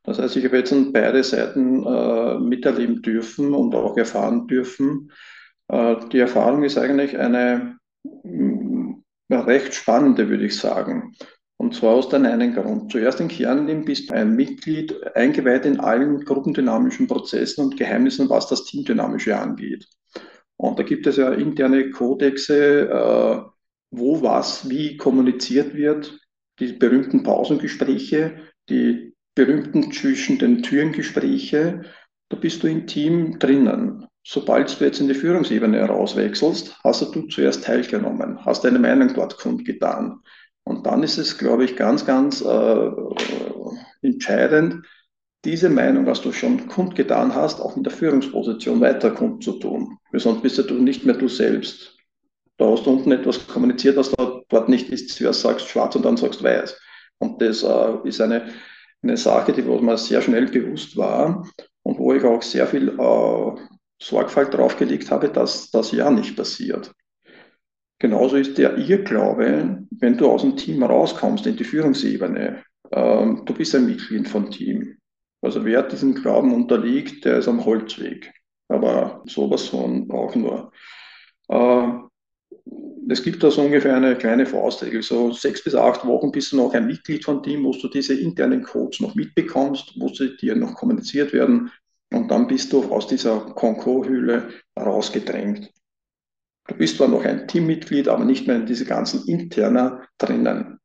Das 0.05 0.19
heißt, 0.19 0.37
ich 0.37 0.45
habe 0.45 0.59
jetzt 0.59 0.73
an 0.73 0.93
beide 0.93 1.23
Seiten 1.23 1.87
äh, 1.87 2.39
miterleben 2.39 3.03
dürfen 3.03 3.55
und 3.55 3.75
auch 3.75 3.97
erfahren 3.97 4.47
dürfen. 4.49 5.13
Äh, 5.69 5.97
die 6.13 6.19
Erfahrung 6.19 6.65
ist 6.65 6.77
eigentlich 6.77 7.19
eine 7.19 7.79
mm, 8.25 8.95
recht 9.31 9.75
spannende, 9.75 10.29
würde 10.29 10.47
ich 10.47 10.59
sagen. 10.59 11.15
Und 11.57 11.77
zwar 11.77 11.95
aus 11.95 12.09
dem 12.09 12.25
einen 12.25 12.55
Grund. 12.55 12.91
Zuerst 12.91 13.21
in 13.21 13.29
Kernteam 13.29 13.85
bist 13.85 14.11
du 14.11 14.15
ein 14.15 14.35
Mitglied, 14.35 14.97
eingeweiht 15.15 15.65
in 15.65 15.79
allen 15.79 16.25
gruppendynamischen 16.25 17.07
Prozessen 17.07 17.65
und 17.65 17.77
Geheimnissen, 17.77 18.29
was 18.29 18.49
das 18.49 18.65
Teamdynamische 18.65 19.39
angeht. 19.39 19.87
Und 20.57 20.79
da 20.79 20.83
gibt 20.83 21.07
es 21.07 21.17
ja 21.17 21.33
interne 21.33 21.91
Kodexe, 21.91 22.89
äh, 22.89 23.43
wo 23.93 24.23
was 24.23 24.69
wie 24.69 24.97
kommuniziert 24.97 25.75
wird, 25.75 26.19
die 26.59 26.73
berühmten 26.73 27.23
Pausengespräche, 27.23 28.41
die 28.69 29.12
berühmten 29.35 29.93
zwischen 29.93 30.39
den 30.39 30.63
Türen 30.63 30.93
Gespräche. 30.93 31.83
Da 32.29 32.37
bist 32.37 32.63
du 32.63 32.67
im 32.67 32.87
Team 32.87 33.39
drinnen. 33.39 34.07
Sobald 34.25 34.79
du 34.79 34.85
jetzt 34.85 35.01
in 35.01 35.09
die 35.09 35.15
Führungsebene 35.15 35.79
herauswechselst, 35.79 36.79
hast 36.85 37.15
du 37.15 37.23
zuerst 37.29 37.65
teilgenommen, 37.65 38.45
hast 38.45 38.65
deine 38.65 38.79
Meinung 38.79 39.13
dort 39.15 39.37
kundgetan. 39.37 40.21
Und 40.65 40.87
dann 40.87 41.03
ist 41.03 41.19
es, 41.19 41.39
glaube 41.39 41.65
ich, 41.65 41.77
ganz, 41.77 42.07
ganz 42.07 42.41
äh, 42.41 42.91
entscheidend, 44.03 44.87
diese 45.45 45.69
Meinung, 45.69 46.07
was 46.07 46.23
du 46.23 46.33
schon 46.33 46.69
kundgetan 46.69 47.35
hast, 47.35 47.61
auch 47.61 47.77
in 47.77 47.83
der 47.83 47.93
Führungsposition 47.93 48.81
weiter 48.81 49.11
kundzutun. 49.11 49.99
Sonst 50.13 50.43
bist 50.43 50.59
du 50.59 50.75
nicht 50.75 51.05
mehr 51.05 51.17
du 51.17 51.27
selbst. 51.27 51.97
Da 52.59 52.71
hast 52.71 52.87
du 52.87 52.91
unten 52.91 53.11
etwas 53.11 53.49
kommuniziert, 53.49 53.97
was 53.97 54.13
dort 54.49 54.69
nicht 54.69 54.91
ist, 54.91 55.11
zuerst 55.11 55.41
sagst 55.41 55.69
schwarz 55.69 55.97
und 55.97 56.05
dann 56.05 56.17
sagst 56.17 56.45
weiß. 56.45 56.81
Und 57.19 57.43
das 57.43 57.65
äh, 57.65 58.09
ist 58.09 58.21
eine, 58.21 58.51
eine 59.03 59.17
Sache, 59.17 59.53
die 59.53 59.63
mir 59.63 59.99
sehr 59.99 60.23
schnell 60.23 60.47
bewusst 60.47 60.97
war 60.97 61.47
und 61.83 61.99
wo 61.99 62.13
ich 62.13 62.25
auch 62.25 62.43
sehr 62.43 62.67
viel 62.67 62.89
äh, 62.89 63.61
Sorgfalt 64.01 64.55
drauf 64.55 64.77
gelegt 64.77 65.11
habe, 65.11 65.29
dass 65.29 65.71
das 65.71 65.93
ja 65.93 66.11
nicht 66.11 66.37
passiert. 66.37 66.93
Genauso 67.99 68.37
ist 68.37 68.59
der 68.59 68.77
Irrglaube, 68.79 69.87
wenn 69.91 70.17
du 70.17 70.29
aus 70.29 70.43
dem 70.43 70.57
Team 70.57 70.83
rauskommst 70.83 71.47
in 71.47 71.57
die 71.57 71.65
Führungsebene, 71.65 72.65
ähm, 72.91 73.43
du 73.45 73.55
bist 73.55 73.75
ein 73.75 73.87
Mitglied 73.87 74.29
von 74.29 74.51
Team. 74.51 74.99
Also 75.41 75.65
wer 75.65 75.83
diesem 75.83 76.15
Glauben 76.15 76.53
unterliegt, 76.53 77.25
der 77.25 77.39
ist 77.39 77.49
am 77.49 77.65
Holzweg. 77.65 78.33
Aber 78.69 79.23
sowas 79.27 79.67
von 79.67 80.11
auch 80.11 80.35
nur. 80.35 80.73
Äh, 81.49 82.12
es 83.09 83.23
gibt 83.23 83.43
da 83.43 83.51
so 83.51 83.63
ungefähr 83.63 83.97
eine 83.97 84.17
kleine 84.17 84.47
Faustregel, 84.47 85.03
so 85.03 85.33
sechs 85.33 85.63
bis 85.63 85.75
acht 85.75 86.07
Wochen 86.07 86.33
bist 86.33 86.53
du 86.53 86.57
noch 86.57 86.73
ein 86.73 86.87
Mitglied 86.87 87.25
von 87.25 87.43
Team, 87.43 87.65
wo 87.65 87.73
du 87.73 87.89
diese 87.89 88.15
internen 88.15 88.63
Codes 88.63 89.01
noch 89.01 89.15
mitbekommst, 89.15 89.95
wo 89.99 90.09
sie 90.09 90.37
dir 90.37 90.55
noch 90.55 90.75
kommuniziert 90.75 91.33
werden 91.33 91.71
und 92.13 92.31
dann 92.31 92.47
bist 92.47 92.73
du 92.73 92.85
aus 92.93 93.07
dieser 93.07 93.41
Concours-Hülle 93.41 94.51
rausgedrängt. 94.79 95.71
Du 96.69 96.77
bist 96.77 96.97
zwar 96.97 97.09
noch 97.09 97.25
ein 97.25 97.49
Teammitglied, 97.49 98.09
aber 98.09 98.25
nicht 98.25 98.47
mehr 98.47 98.57
in 98.57 98.67
diese 98.67 98.85
ganzen 98.85 99.27
Interner 99.27 100.07
drinnen. 100.19 100.79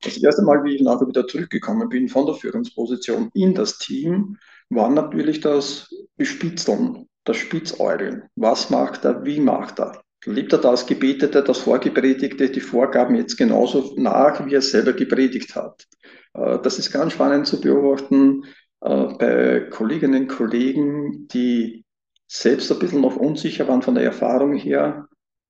Das 0.00 0.16
erste 0.16 0.42
Mal, 0.42 0.64
wie 0.64 0.76
ich 0.76 0.82
nachher 0.82 1.06
wieder 1.06 1.26
zurückgekommen 1.26 1.88
bin 1.88 2.08
von 2.08 2.26
der 2.26 2.34
Führungsposition 2.34 3.30
in 3.34 3.54
das 3.54 3.78
Team, 3.78 4.38
war 4.70 4.90
natürlich 4.90 5.40
das 5.40 5.88
Bespitzeln, 6.16 7.06
das 7.24 7.36
Spitzäugeln. 7.36 8.24
Was 8.36 8.70
macht 8.70 9.04
er, 9.04 9.24
wie 9.24 9.40
macht 9.40 9.78
er? 9.80 10.02
Lebt 10.26 10.52
er 10.52 10.58
das 10.58 10.86
Gebetete, 10.86 11.42
das 11.42 11.58
Vorgepredigte, 11.58 12.50
die 12.50 12.60
Vorgaben 12.60 13.14
jetzt 13.14 13.36
genauso 13.36 13.94
nach, 13.96 14.44
wie 14.46 14.54
er 14.54 14.62
selber 14.62 14.92
gepredigt 14.92 15.54
hat? 15.54 15.86
Äh, 16.34 16.58
das 16.62 16.78
ist 16.78 16.92
ganz 16.92 17.12
spannend 17.12 17.46
zu 17.46 17.60
beobachten 17.60 18.44
äh, 18.80 19.06
bei 19.18 19.60
Kolleginnen 19.70 20.22
und 20.22 20.28
Kollegen, 20.28 21.28
die 21.28 21.84
selbst 22.26 22.70
ein 22.72 22.78
bisschen 22.78 23.02
noch 23.02 23.16
unsicher 23.16 23.68
waren 23.68 23.82
von 23.82 23.94
der 23.94 24.04
Erfahrung 24.04 24.54
her 24.54 25.06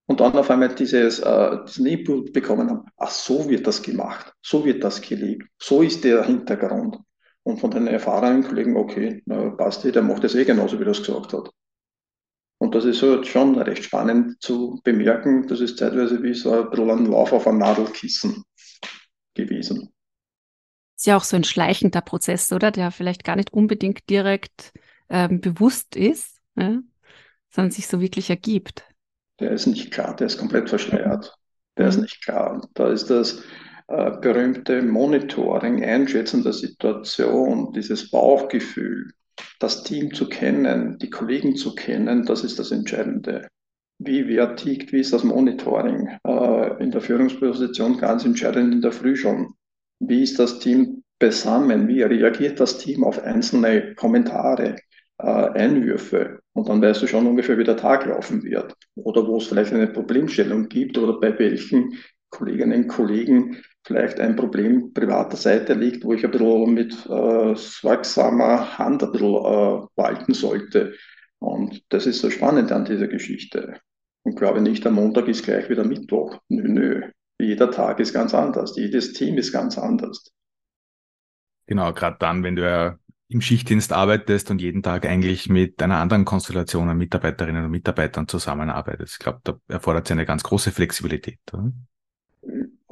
und 0.06 0.20
dann 0.20 0.32
auf 0.32 0.50
einmal 0.50 0.74
dieses, 0.74 1.20
äh, 1.20 1.56
diesen 1.66 1.86
Input 1.86 2.32
bekommen 2.32 2.68
haben, 2.68 2.86
ach, 2.96 3.10
so 3.10 3.48
wird 3.48 3.66
das 3.66 3.82
gemacht, 3.82 4.32
so 4.42 4.64
wird 4.64 4.84
das 4.84 5.00
gelebt, 5.00 5.46
so 5.58 5.82
ist 5.82 6.04
der 6.04 6.24
Hintergrund. 6.24 6.98
Und 7.42 7.60
von 7.60 7.70
den 7.70 7.86
erfahrenen 7.86 8.42
Kollegen, 8.42 8.76
okay, 8.76 9.22
na, 9.26 9.50
passt, 9.50 9.84
der 9.84 10.02
macht 10.02 10.24
das 10.24 10.34
eh 10.34 10.44
genauso, 10.44 10.78
wie 10.80 10.84
er 10.84 10.90
es 10.90 11.02
gesagt 11.02 11.32
hat. 11.34 11.50
Und 12.64 12.74
das 12.74 12.86
ist 12.86 13.00
so 13.00 13.22
schon 13.24 13.58
recht 13.58 13.84
spannend 13.84 14.40
zu 14.40 14.80
bemerken. 14.84 15.46
Das 15.48 15.60
ist 15.60 15.76
zeitweise 15.76 16.22
wie 16.22 16.32
so 16.32 16.50
ein 16.50 16.70
bisschen 16.70 16.90
ein 16.90 17.04
Lauf 17.04 17.34
auf 17.34 17.46
ein 17.46 17.58
Nadelkissen 17.58 18.42
gewesen. 19.34 19.92
Ist 20.96 21.06
ja 21.06 21.18
auch 21.18 21.24
so 21.24 21.36
ein 21.36 21.44
schleichender 21.44 22.00
Prozess, 22.00 22.50
oder? 22.52 22.70
Der 22.70 22.90
vielleicht 22.90 23.22
gar 23.22 23.36
nicht 23.36 23.52
unbedingt 23.52 24.08
direkt 24.08 24.72
ähm, 25.10 25.42
bewusst 25.42 25.94
ist, 25.94 26.40
ja? 26.56 26.78
sondern 27.50 27.70
sich 27.70 27.86
so 27.86 28.00
wirklich 28.00 28.30
ergibt. 28.30 28.84
Der 29.40 29.50
ist 29.50 29.66
nicht 29.66 29.90
klar, 29.90 30.16
der 30.16 30.28
ist 30.28 30.38
komplett 30.38 30.70
verschleiert. 30.70 31.36
Der 31.76 31.84
mhm. 31.84 31.90
ist 31.90 32.00
nicht 32.00 32.24
klar. 32.24 32.66
Da 32.72 32.88
ist 32.88 33.10
das 33.10 33.42
äh, 33.88 34.10
berühmte 34.22 34.80
Monitoring, 34.80 35.84
Einschätzen 35.84 36.42
der 36.42 36.54
Situation, 36.54 37.74
dieses 37.74 38.10
Bauchgefühl, 38.10 39.12
das 39.60 39.82
Team 39.82 40.14
zu 40.14 40.28
kennen, 40.28 40.98
die 40.98 41.10
Kollegen 41.10 41.56
zu 41.56 41.74
kennen, 41.74 42.24
das 42.24 42.44
ist 42.44 42.58
das 42.58 42.70
Entscheidende. 42.70 43.48
Wie 43.98 44.26
wer 44.26 44.56
tickt, 44.56 44.92
wie 44.92 45.00
ist 45.00 45.12
das 45.12 45.24
Monitoring? 45.24 46.08
Äh, 46.26 46.82
in 46.82 46.90
der 46.90 47.00
Führungsposition 47.00 47.98
ganz 47.98 48.24
entscheidend 48.24 48.74
in 48.74 48.80
der 48.80 48.92
Früh 48.92 49.16
schon. 49.16 49.54
Wie 50.00 50.22
ist 50.22 50.38
das 50.38 50.58
Team 50.58 51.04
beisammen? 51.18 51.86
Wie 51.88 52.02
reagiert 52.02 52.58
das 52.60 52.78
Team 52.78 53.04
auf 53.04 53.22
einzelne 53.22 53.94
Kommentare, 53.94 54.76
äh, 55.18 55.26
Einwürfe? 55.26 56.40
Und 56.52 56.68
dann 56.68 56.82
weißt 56.82 57.02
du 57.02 57.06
schon 57.06 57.26
ungefähr, 57.26 57.56
wie 57.56 57.64
der 57.64 57.76
Tag 57.76 58.04
laufen 58.06 58.42
wird. 58.42 58.74
Oder 58.96 59.26
wo 59.26 59.36
es 59.36 59.46
vielleicht 59.46 59.72
eine 59.72 59.86
Problemstellung 59.86 60.68
gibt 60.68 60.98
oder 60.98 61.20
bei 61.20 61.38
welchen 61.38 61.94
Kolleginnen 62.30 62.82
und 62.82 62.88
Kollegen 62.88 63.62
vielleicht 63.84 64.18
ein 64.18 64.36
Problem 64.36 64.92
privater 64.92 65.36
Seite 65.36 65.74
liegt, 65.74 66.04
wo 66.04 66.12
ich 66.14 66.24
ein 66.24 66.30
bisschen 66.30 66.74
mit 66.74 66.92
äh, 67.06 67.54
sorgsamer 67.54 68.78
Hand 68.78 69.02
ein 69.02 69.12
bisschen 69.12 69.34
äh, 69.34 69.86
walten 69.96 70.34
sollte. 70.34 70.94
Und 71.38 71.82
das 71.90 72.06
ist 72.06 72.20
so 72.20 72.30
spannend 72.30 72.72
an 72.72 72.84
dieser 72.84 73.08
Geschichte. 73.08 73.80
Und 74.22 74.36
glaube 74.36 74.62
nicht, 74.62 74.86
am 74.86 74.94
Montag 74.94 75.28
ist 75.28 75.44
gleich 75.44 75.68
wieder 75.68 75.84
Mittwoch. 75.84 76.38
Nö, 76.48 76.66
nö. 76.66 77.02
Jeder 77.38 77.70
Tag 77.70 78.00
ist 78.00 78.14
ganz 78.14 78.32
anders. 78.32 78.74
Jedes 78.76 79.12
Team 79.12 79.36
ist 79.36 79.52
ganz 79.52 79.76
anders. 79.76 80.32
Genau, 81.66 81.92
gerade 81.92 82.16
dann, 82.18 82.42
wenn 82.42 82.56
du 82.56 82.62
ja 82.62 82.98
im 83.28 83.40
Schichtdienst 83.40 83.92
arbeitest 83.92 84.50
und 84.50 84.60
jeden 84.60 84.82
Tag 84.82 85.06
eigentlich 85.06 85.48
mit 85.48 85.82
einer 85.82 85.98
anderen 85.98 86.24
Konstellation 86.24 86.88
an 86.88 86.96
Mitarbeiterinnen 86.96 87.64
und 87.64 87.70
Mitarbeitern 87.70 88.28
zusammenarbeitest. 88.28 89.14
Ich 89.14 89.18
glaube, 89.18 89.40
da 89.44 89.58
erfordert 89.68 90.06
es 90.06 90.12
eine 90.12 90.26
ganz 90.26 90.42
große 90.42 90.70
Flexibilität. 90.70 91.40
Oder? 91.52 91.72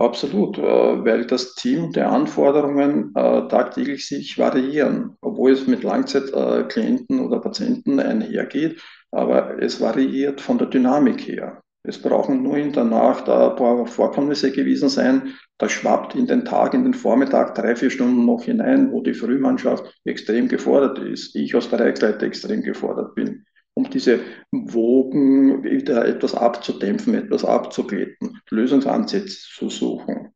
Absolut, 0.02 0.58
äh, 0.58 0.62
weil 0.62 1.26
das 1.26 1.54
Team 1.54 1.92
der 1.92 2.10
Anforderungen 2.10 3.12
äh, 3.14 3.46
tagtäglich 3.46 4.04
sich 4.08 4.36
variieren, 4.36 5.16
obwohl 5.20 5.52
es 5.52 5.68
mit 5.68 5.84
Langzeitklienten 5.84 7.20
oder 7.20 7.38
Patienten 7.38 8.00
einhergeht, 8.00 8.82
aber 9.12 9.62
es 9.62 9.80
variiert 9.80 10.40
von 10.40 10.58
der 10.58 10.66
Dynamik 10.66 11.20
her. 11.28 11.62
Es 11.84 12.02
brauchen 12.02 12.42
nur 12.42 12.56
in 12.56 12.72
der 12.72 12.82
Nacht 12.82 13.28
ein 13.28 13.54
paar 13.54 13.86
Vorkommnisse 13.86 14.50
gewesen 14.50 14.88
sein, 14.88 15.34
das 15.58 15.70
schwappt 15.70 16.16
in 16.16 16.26
den 16.26 16.44
Tag, 16.44 16.74
in 16.74 16.82
den 16.82 16.94
Vormittag, 16.94 17.54
drei, 17.54 17.76
vier 17.76 17.90
Stunden 17.90 18.26
noch 18.26 18.42
hinein, 18.42 18.90
wo 18.90 19.02
die 19.02 19.14
Frühmannschaft 19.14 19.84
extrem 20.04 20.48
gefordert 20.48 20.98
ist, 20.98 21.36
ich 21.36 21.54
als 21.54 21.68
Bereichsleiter 21.68 22.26
extrem 22.26 22.62
gefordert 22.62 23.14
bin 23.14 23.44
um 23.74 23.88
diese 23.90 24.20
Wogen 24.50 25.64
wieder 25.64 26.06
etwas 26.06 26.34
abzudämpfen, 26.34 27.14
etwas 27.14 27.44
abzuglätten, 27.44 28.40
Lösungsansätze 28.50 29.48
zu 29.54 29.70
suchen. 29.70 30.32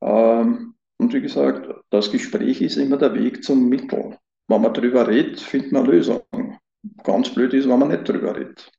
Ähm, 0.00 0.74
und 0.98 1.12
wie 1.12 1.20
gesagt, 1.20 1.68
das 1.90 2.10
Gespräch 2.10 2.60
ist 2.62 2.76
immer 2.76 2.96
der 2.96 3.14
Weg 3.14 3.44
zum 3.44 3.68
Mittel. 3.68 4.18
Wenn 4.48 4.62
man 4.62 4.72
drüber 4.72 5.08
redet, 5.08 5.40
findet 5.40 5.72
man 5.72 5.86
Lösungen. 5.86 6.58
Ganz 7.02 7.30
blöd 7.30 7.52
ist, 7.52 7.68
wenn 7.68 7.78
man 7.78 7.88
nicht 7.88 8.08
drüber 8.08 8.36
redet. 8.36 8.70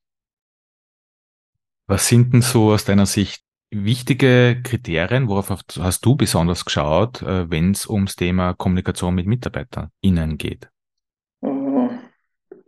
Was 1.87 2.07
sind 2.07 2.33
denn 2.33 2.41
so 2.41 2.71
aus 2.71 2.85
deiner 2.85 3.05
Sicht 3.05 3.43
wichtige 3.69 4.61
Kriterien, 4.63 5.27
worauf 5.27 5.49
hast 5.49 6.05
du 6.05 6.15
besonders 6.15 6.65
geschaut, 6.65 7.21
äh, 7.21 7.49
wenn 7.49 7.71
es 7.71 7.87
ums 7.87 8.15
Thema 8.15 8.53
Kommunikation 8.53 9.15
mit 9.15 9.27
MitarbeiterInnen 9.27 10.37
geht? 10.37 10.69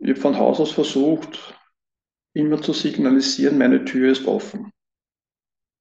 Ich 0.00 0.08
habe 0.08 0.20
von 0.20 0.38
Haus 0.38 0.60
aus 0.60 0.72
versucht, 0.72 1.54
immer 2.34 2.62
zu 2.62 2.72
signalisieren, 2.72 3.58
meine 3.58 3.84
Tür 3.84 4.10
ist 4.10 4.26
offen. 4.26 4.72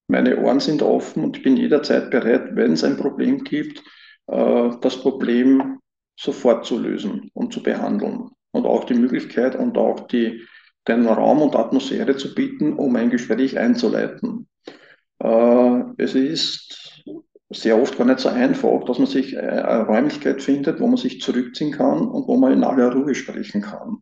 Meine 0.07 0.37
Ohren 0.39 0.59
sind 0.59 0.81
offen 0.81 1.23
und 1.23 1.37
ich 1.37 1.43
bin 1.43 1.55
jederzeit 1.55 2.11
bereit, 2.11 2.55
wenn 2.55 2.73
es 2.73 2.83
ein 2.83 2.97
Problem 2.97 3.43
gibt, 3.43 3.81
äh, 4.27 4.71
das 4.81 4.99
Problem 5.01 5.79
sofort 6.19 6.65
zu 6.65 6.77
lösen 6.77 7.29
und 7.33 7.53
zu 7.53 7.63
behandeln. 7.63 8.29
Und 8.51 8.65
auch 8.65 8.83
die 8.83 8.95
Möglichkeit 8.95 9.55
und 9.55 9.77
auch 9.77 10.07
die, 10.07 10.45
den 10.87 11.05
Raum 11.05 11.41
und 11.41 11.55
Atmosphäre 11.55 12.17
zu 12.17 12.33
bieten, 12.33 12.73
um 12.73 12.95
ein 12.95 13.11
Gespräch 13.11 13.57
einzuleiten. 13.57 14.49
Äh, 15.19 15.81
es 15.97 16.15
ist 16.15 16.88
sehr 17.49 17.81
oft 17.81 17.97
gar 17.97 18.05
nicht 18.05 18.19
so 18.19 18.29
einfach, 18.29 18.83
dass 18.85 18.99
man 18.99 19.07
sich 19.07 19.33
äh, 19.33 19.39
eine 19.39 19.85
Räumlichkeit 19.85 20.41
findet, 20.41 20.79
wo 20.79 20.87
man 20.87 20.97
sich 20.97 21.21
zurückziehen 21.21 21.71
kann 21.71 22.07
und 22.07 22.27
wo 22.27 22.37
man 22.37 22.53
in 22.53 22.63
aller 22.63 22.93
Ruhe 22.93 23.15
sprechen 23.15 23.61
kann. 23.61 24.01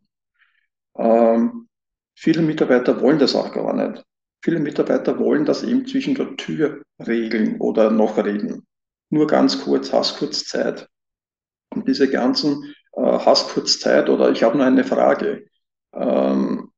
Ähm, 0.96 1.68
viele 2.14 2.42
Mitarbeiter 2.42 3.00
wollen 3.00 3.18
das 3.18 3.34
auch 3.34 3.52
gar 3.52 3.72
nicht. 3.74 4.04
Viele 4.44 4.60
Mitarbeiter 4.60 5.18
wollen 5.18 5.44
das 5.44 5.62
eben 5.62 5.86
zwischen 5.86 6.14
der 6.14 6.36
Tür 6.36 6.82
regeln 7.04 7.60
oder 7.60 7.90
noch 7.90 8.18
reden. 8.18 8.66
Nur 9.10 9.26
ganz 9.26 9.62
kurz, 9.62 9.92
hast 9.92 10.18
kurz 10.18 10.44
Zeit. 10.44 10.88
Und 11.74 11.88
diese 11.88 12.10
ganzen 12.10 12.74
äh, 12.92 13.02
hast 13.02 13.50
kurz 13.50 13.80
Zeit 13.80 14.08
oder 14.10 14.30
ich 14.30 14.42
habe 14.42 14.56
nur 14.58 14.66
eine 14.66 14.84
Frage. 14.84 15.46
Ähm, 15.94 16.70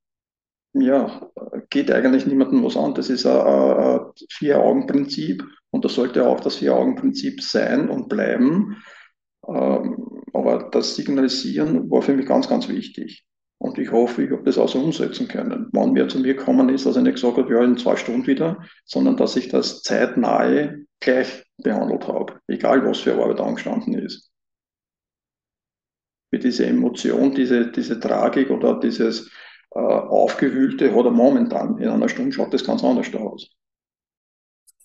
ja, 0.73 1.29
geht 1.69 1.91
eigentlich 1.91 2.27
niemandem 2.27 2.63
was 2.63 2.77
an. 2.77 2.95
Das 2.95 3.11
ist 3.11 3.27
ein, 3.27 3.41
ein 3.41 4.01
Vier-Augen-Prinzip 4.31 5.45
und 5.71 5.85
das 5.85 5.95
sollte 5.95 6.27
auch 6.27 6.41
das 6.41 6.57
Vier-Augen-Prinzip 6.57 7.43
sein 7.43 7.89
und 7.89 8.09
bleiben. 8.09 8.83
Ähm, 9.47 10.23
aber 10.33 10.69
das 10.71 10.97
Signalisieren 10.97 11.91
war 11.91 12.03
für 12.03 12.15
mich 12.15 12.27
ganz, 12.27 12.49
ganz 12.49 12.69
wichtig. 12.69 13.25
Und 13.59 13.79
ich 13.79 13.93
hoffe, 13.93 14.25
ich 14.25 14.31
habe 14.31 14.43
das 14.43 14.59
auch 14.59 14.69
so 14.69 14.81
umsetzen 14.81 15.29
können. 15.29 15.69
Wann 15.73 15.95
wer 15.95 16.09
zu 16.09 16.19
mir 16.19 16.35
gekommen 16.35 16.71
ist, 16.71 16.87
dass 16.87 16.97
er 16.97 17.03
nicht 17.03 17.15
gesagt 17.15 17.37
hat, 17.37 17.51
ja, 17.51 17.63
in 17.63 17.77
zwei 17.77 17.95
Stunden 17.97 18.27
wieder, 18.27 18.65
sondern 18.85 19.17
dass 19.17 19.37
ich 19.37 19.49
das 19.49 19.83
zeitnahe 19.83 20.87
gleich 20.99 21.45
behandelt 21.59 22.09
habe, 22.09 22.41
egal 22.49 22.85
was 22.87 23.01
für 23.01 23.15
Arbeit 23.15 23.41
angestanden 23.41 23.95
ist. 23.95 24.31
Wie 26.31 26.39
diese 26.39 26.67
Emotion, 26.67 27.35
diese, 27.35 27.71
diese 27.71 28.01
Tragik 28.01 28.51
oder 28.51 28.81
dieses 28.81 29.31
äh, 29.75 29.79
Aufgewühlte 29.79 30.95
hat 30.95 31.05
er 31.05 31.11
momentan. 31.11 31.79
In 31.79 31.89
einer 31.89 32.09
Stunde 32.09 32.33
schaut 32.33 32.55
das 32.55 32.65
ganz 32.65 32.83
anders 32.83 33.13
aus. 33.15 33.51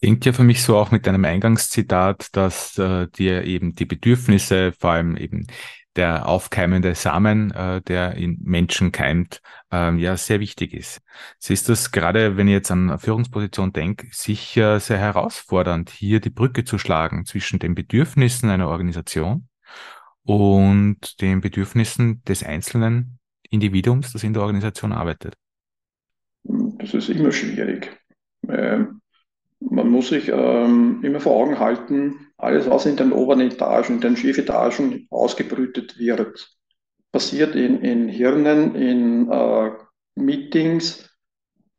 Klingt 0.02 0.26
ja 0.26 0.34
für 0.34 0.44
mich 0.44 0.62
so 0.62 0.78
auch 0.78 0.92
mit 0.92 1.08
deinem 1.08 1.26
Eingangszitat, 1.26 2.36
dass 2.36 2.78
äh, 2.78 3.08
dir 3.08 3.44
eben 3.44 3.76
die 3.76 3.86
Bedürfnisse, 3.86 4.74
vor 4.74 4.92
allem 4.92 5.18
eben 5.18 5.48
der 5.96 6.28
aufkeimende 6.28 6.94
Samen, 6.96 7.52
äh, 7.52 7.82
der 7.82 8.16
in 8.16 8.38
Menschen 8.44 8.92
keimt, 8.92 9.42
ähm, 9.72 9.98
ja 9.98 10.18
sehr 10.18 10.40
wichtig 10.40 10.74
ist. 10.74 11.02
Sie 11.40 11.54
ist 11.54 11.70
das 11.70 11.92
gerade, 11.92 12.38
wenn 12.38 12.48
ich 12.48 12.54
jetzt 12.54 12.72
an 12.72 13.00
Führungsposition 13.00 13.72
denke, 13.72 14.08
sicher 14.12 14.80
sehr 14.80 14.98
herausfordernd, 14.98 15.90
hier 15.90 16.20
die 16.20 16.30
Brücke 16.30 16.66
zu 16.66 16.78
schlagen 16.78 17.26
zwischen 17.26 17.60
den 17.60 17.76
Bedürfnissen 17.76 18.50
einer 18.50 18.68
Organisation 18.68 19.48
und 20.24 21.22
den 21.22 21.40
Bedürfnissen 21.40 22.24
des 22.24 22.44
einzelnen 22.44 23.20
Individuums, 23.50 24.12
das 24.12 24.24
in 24.24 24.34
der 24.34 24.44
Organisation 24.44 24.92
arbeitet. 24.92 25.36
Das 26.44 26.94
ist 26.94 27.10
immer 27.10 27.32
schwierig. 27.32 27.98
Ähm, 28.48 29.02
man 29.60 29.90
muss 29.90 30.10
sich 30.10 30.30
ähm, 30.30 31.00
immer 31.04 31.20
vor 31.20 31.36
Augen 31.36 31.60
halten, 31.60 32.28
alles, 32.38 32.70
was 32.70 32.86
in 32.86 32.98
den 32.98 33.12
oberen 33.12 33.42
Etagen, 33.42 33.96
in 33.96 34.02
den 34.02 34.18
Chefetagen 34.18 35.08
ausgebrütet 35.10 35.98
wird, 35.98 36.50
passiert 37.12 37.56
in, 37.56 37.82
in 37.82 38.10
Hirnen, 38.10 38.76
in 38.76 39.32
äh, 39.32 39.72
Meetings, 40.16 41.10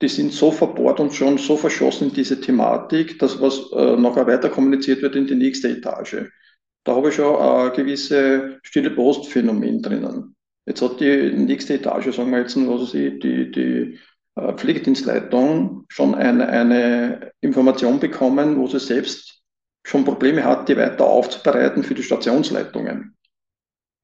die 0.03 0.09
sind 0.09 0.33
so 0.33 0.51
verbohrt 0.51 1.01
und 1.01 1.15
schon 1.15 1.39
so 1.39 1.57
verschossen 1.57 2.09
in 2.09 2.15
diese 2.15 2.41
Thematik, 2.41 3.19
dass 3.19 3.41
was 3.41 3.71
äh, 3.73 3.97
nachher 3.97 4.27
weiter 4.27 4.51
kommuniziert 4.51 5.03
wird 5.03 5.17
in 5.17 5.27
die 5.27 5.35
nächste 5.35 5.69
Etage. 5.69 6.31
Da 6.85 6.95
habe 6.95 7.09
ich 7.09 7.15
schon 7.15 7.35
äh, 7.35 7.75
gewisse 7.75 8.59
stille 8.63 8.91
Postphänomen 8.91 9.83
drinnen. 9.83 10.37
Jetzt 10.67 10.83
hat 10.83 11.01
die 11.01 11.33
nächste 11.33 11.75
Etage, 11.75 12.15
sagen 12.15 12.31
wir 12.31 12.41
jetzt, 12.41 12.57
was 12.57 12.83
weiß 12.83 12.93
die, 12.93 13.51
die 13.51 13.99
Pflegedienstleitung 14.37 15.87
schon 15.89 16.15
eine, 16.15 16.49
eine 16.49 17.33
Information 17.41 17.99
bekommen, 18.01 18.59
wo 18.59 18.67
sie 18.67 18.79
selbst 18.79 19.43
schon 19.85 20.05
Probleme 20.05 20.45
hat, 20.45 20.69
die 20.69 20.77
weiter 20.77 21.07
aufzubereiten 21.07 21.83
für 21.83 21.95
die 21.95 22.03
Stationsleitungen. 22.03 23.17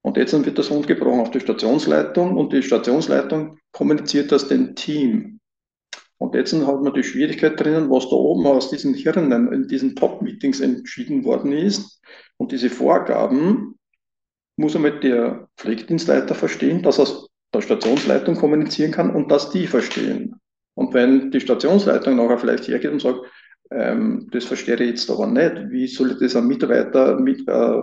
Und 0.01 0.17
jetzt 0.17 0.33
wird 0.33 0.57
das 0.57 0.71
rundgebrochen 0.71 1.21
auf 1.21 1.31
die 1.31 1.39
Stationsleitung 1.39 2.35
und 2.35 2.51
die 2.51 2.63
Stationsleitung 2.63 3.59
kommuniziert 3.71 4.31
das 4.31 4.47
dem 4.47 4.75
Team. 4.75 5.39
Und 6.17 6.35
jetzt 6.35 6.53
hat 6.53 6.81
man 6.81 6.93
die 6.93 7.03
Schwierigkeit 7.03 7.59
drinnen, 7.59 7.89
was 7.89 8.09
da 8.09 8.15
oben 8.15 8.45
aus 8.47 8.69
diesen 8.69 8.93
Hirnen 8.93 9.51
in 9.51 9.67
diesen 9.67 9.95
Top-Meetings 9.95 10.61
entschieden 10.61 11.25
worden 11.25 11.51
ist. 11.51 12.01
Und 12.37 12.51
diese 12.51 12.69
Vorgaben 12.69 13.77
muss 14.57 14.73
er 14.73 14.81
mit 14.81 15.03
der 15.03 15.47
Pflegedienstleiter 15.57 16.35
verstehen, 16.35 16.81
dass 16.81 16.99
er 16.99 17.07
der 17.53 17.61
Stationsleitung 17.61 18.35
kommunizieren 18.35 18.91
kann 18.91 19.11
und 19.11 19.31
dass 19.31 19.49
die 19.51 19.67
verstehen. 19.67 20.35
Und 20.75 20.93
wenn 20.93 21.31
die 21.31 21.39
Stationsleitung 21.39 22.15
nachher 22.15 22.39
vielleicht 22.39 22.67
hergeht 22.67 22.91
und 22.91 23.01
sagt, 23.01 23.19
ähm, 23.71 24.27
das 24.31 24.45
verstehe 24.45 24.75
ich 24.75 24.89
jetzt 24.89 25.09
aber 25.09 25.27
nicht, 25.27 25.69
wie 25.69 25.87
soll 25.87 26.11
ich 26.11 26.19
das 26.19 26.35
am 26.35 26.47
Mitarbeiter 26.47 27.19
mit, 27.19 27.47
äh, 27.47 27.81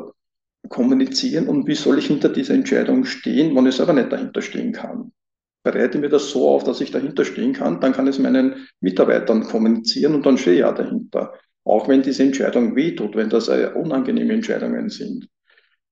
kommunizieren 0.68 1.48
und 1.48 1.66
wie 1.66 1.74
soll 1.74 1.98
ich 1.98 2.06
hinter 2.06 2.28
dieser 2.28 2.54
Entscheidung 2.54 3.04
stehen, 3.04 3.56
wenn 3.56 3.66
ich 3.66 3.76
selber 3.76 3.92
nicht 3.92 4.12
dahinter 4.12 4.42
stehen 4.42 4.72
kann? 4.72 5.12
Bereite 5.62 5.98
mir 5.98 6.08
das 6.08 6.30
so 6.30 6.48
auf, 6.48 6.64
dass 6.64 6.80
ich 6.80 6.90
dahinter 6.90 7.24
stehen 7.24 7.52
kann, 7.52 7.80
dann 7.80 7.92
kann 7.92 8.06
ich 8.06 8.16
es 8.16 8.18
meinen 8.18 8.66
Mitarbeitern 8.80 9.42
kommunizieren 9.42 10.14
und 10.14 10.24
dann 10.26 10.38
stehe 10.38 10.54
ich 10.54 10.60
ja 10.60 10.72
dahinter. 10.72 11.34
Auch 11.64 11.88
wenn 11.88 12.02
diese 12.02 12.22
Entscheidung 12.22 12.74
wehtut, 12.74 13.14
wenn 13.14 13.28
das 13.28 13.48
unangenehme 13.48 14.32
Entscheidungen 14.32 14.88
sind. 14.88 15.28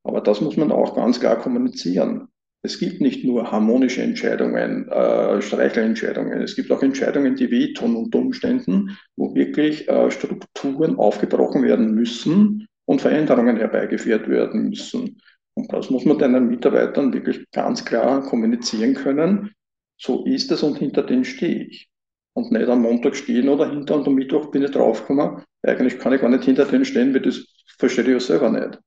Aber 0.03 0.23
das 0.23 0.41
muss 0.41 0.57
man 0.57 0.73
auch 0.73 0.97
ganz 0.97 1.21
klar 1.21 1.39
kommunizieren. 1.39 2.29
Es 2.63 2.79
gibt 2.79 3.01
nicht 3.01 3.25
nur 3.25 3.53
harmonische 3.53 4.03
Entscheidungen, 4.03 4.89
äh, 4.89 5.41
Streichelentscheidungen. 5.41 6.41
Es 6.43 6.57
gibt 6.57 6.73
auch 6.73 6.83
Entscheidungen, 6.83 7.37
die 7.37 7.51
wehtun 7.51 7.95
unter 7.95 8.19
Umständen, 8.19 8.99
wo 9.17 9.35
wirklich 9.35 9.89
äh, 9.89 10.11
Strukturen 10.11 10.97
aufgebrochen 10.97 11.63
werden 11.63 11.95
müssen 11.95 12.67
und 12.85 13.01
Veränderungen 13.01 13.57
herbeigeführt 13.57 14.29
werden 14.29 14.71
müssen. 14.71 15.21
Und 15.55 15.73
das 15.73 15.91
muss 15.91 16.05
man 16.05 16.19
deinen 16.19 16.49
Mitarbeitern 16.49 17.13
wirklich 17.13 17.45
ganz 17.53 17.85
klar 17.85 18.23
kommunizieren 18.23 18.95
können. 18.95 19.53
So 19.97 20.25
ist 20.25 20.51
es 20.51 20.63
und 20.63 20.79
hinter 20.79 21.03
dem 21.03 21.25
stehe 21.25 21.65
ich. 21.65 21.89
Und 22.33 22.53
nicht 22.53 22.69
am 22.69 22.83
Montag 22.83 23.17
stehen 23.17 23.49
oder 23.49 23.69
hinter 23.69 23.97
und 23.97 24.07
am 24.07 24.15
Mittwoch 24.15 24.51
bin 24.51 24.63
ich 24.63 24.71
draufgekommen. 24.71 25.43
Eigentlich 25.63 25.99
kann 25.99 26.13
ich 26.13 26.21
gar 26.21 26.31
nicht 26.31 26.45
hinter 26.45 26.65
denen 26.65 26.85
stehen, 26.85 27.13
weil 27.15 27.23
das 27.23 27.45
verstehe 27.79 28.05
ich 28.05 28.11
ja 28.11 28.21
selber 28.21 28.51
nicht. 28.51 28.81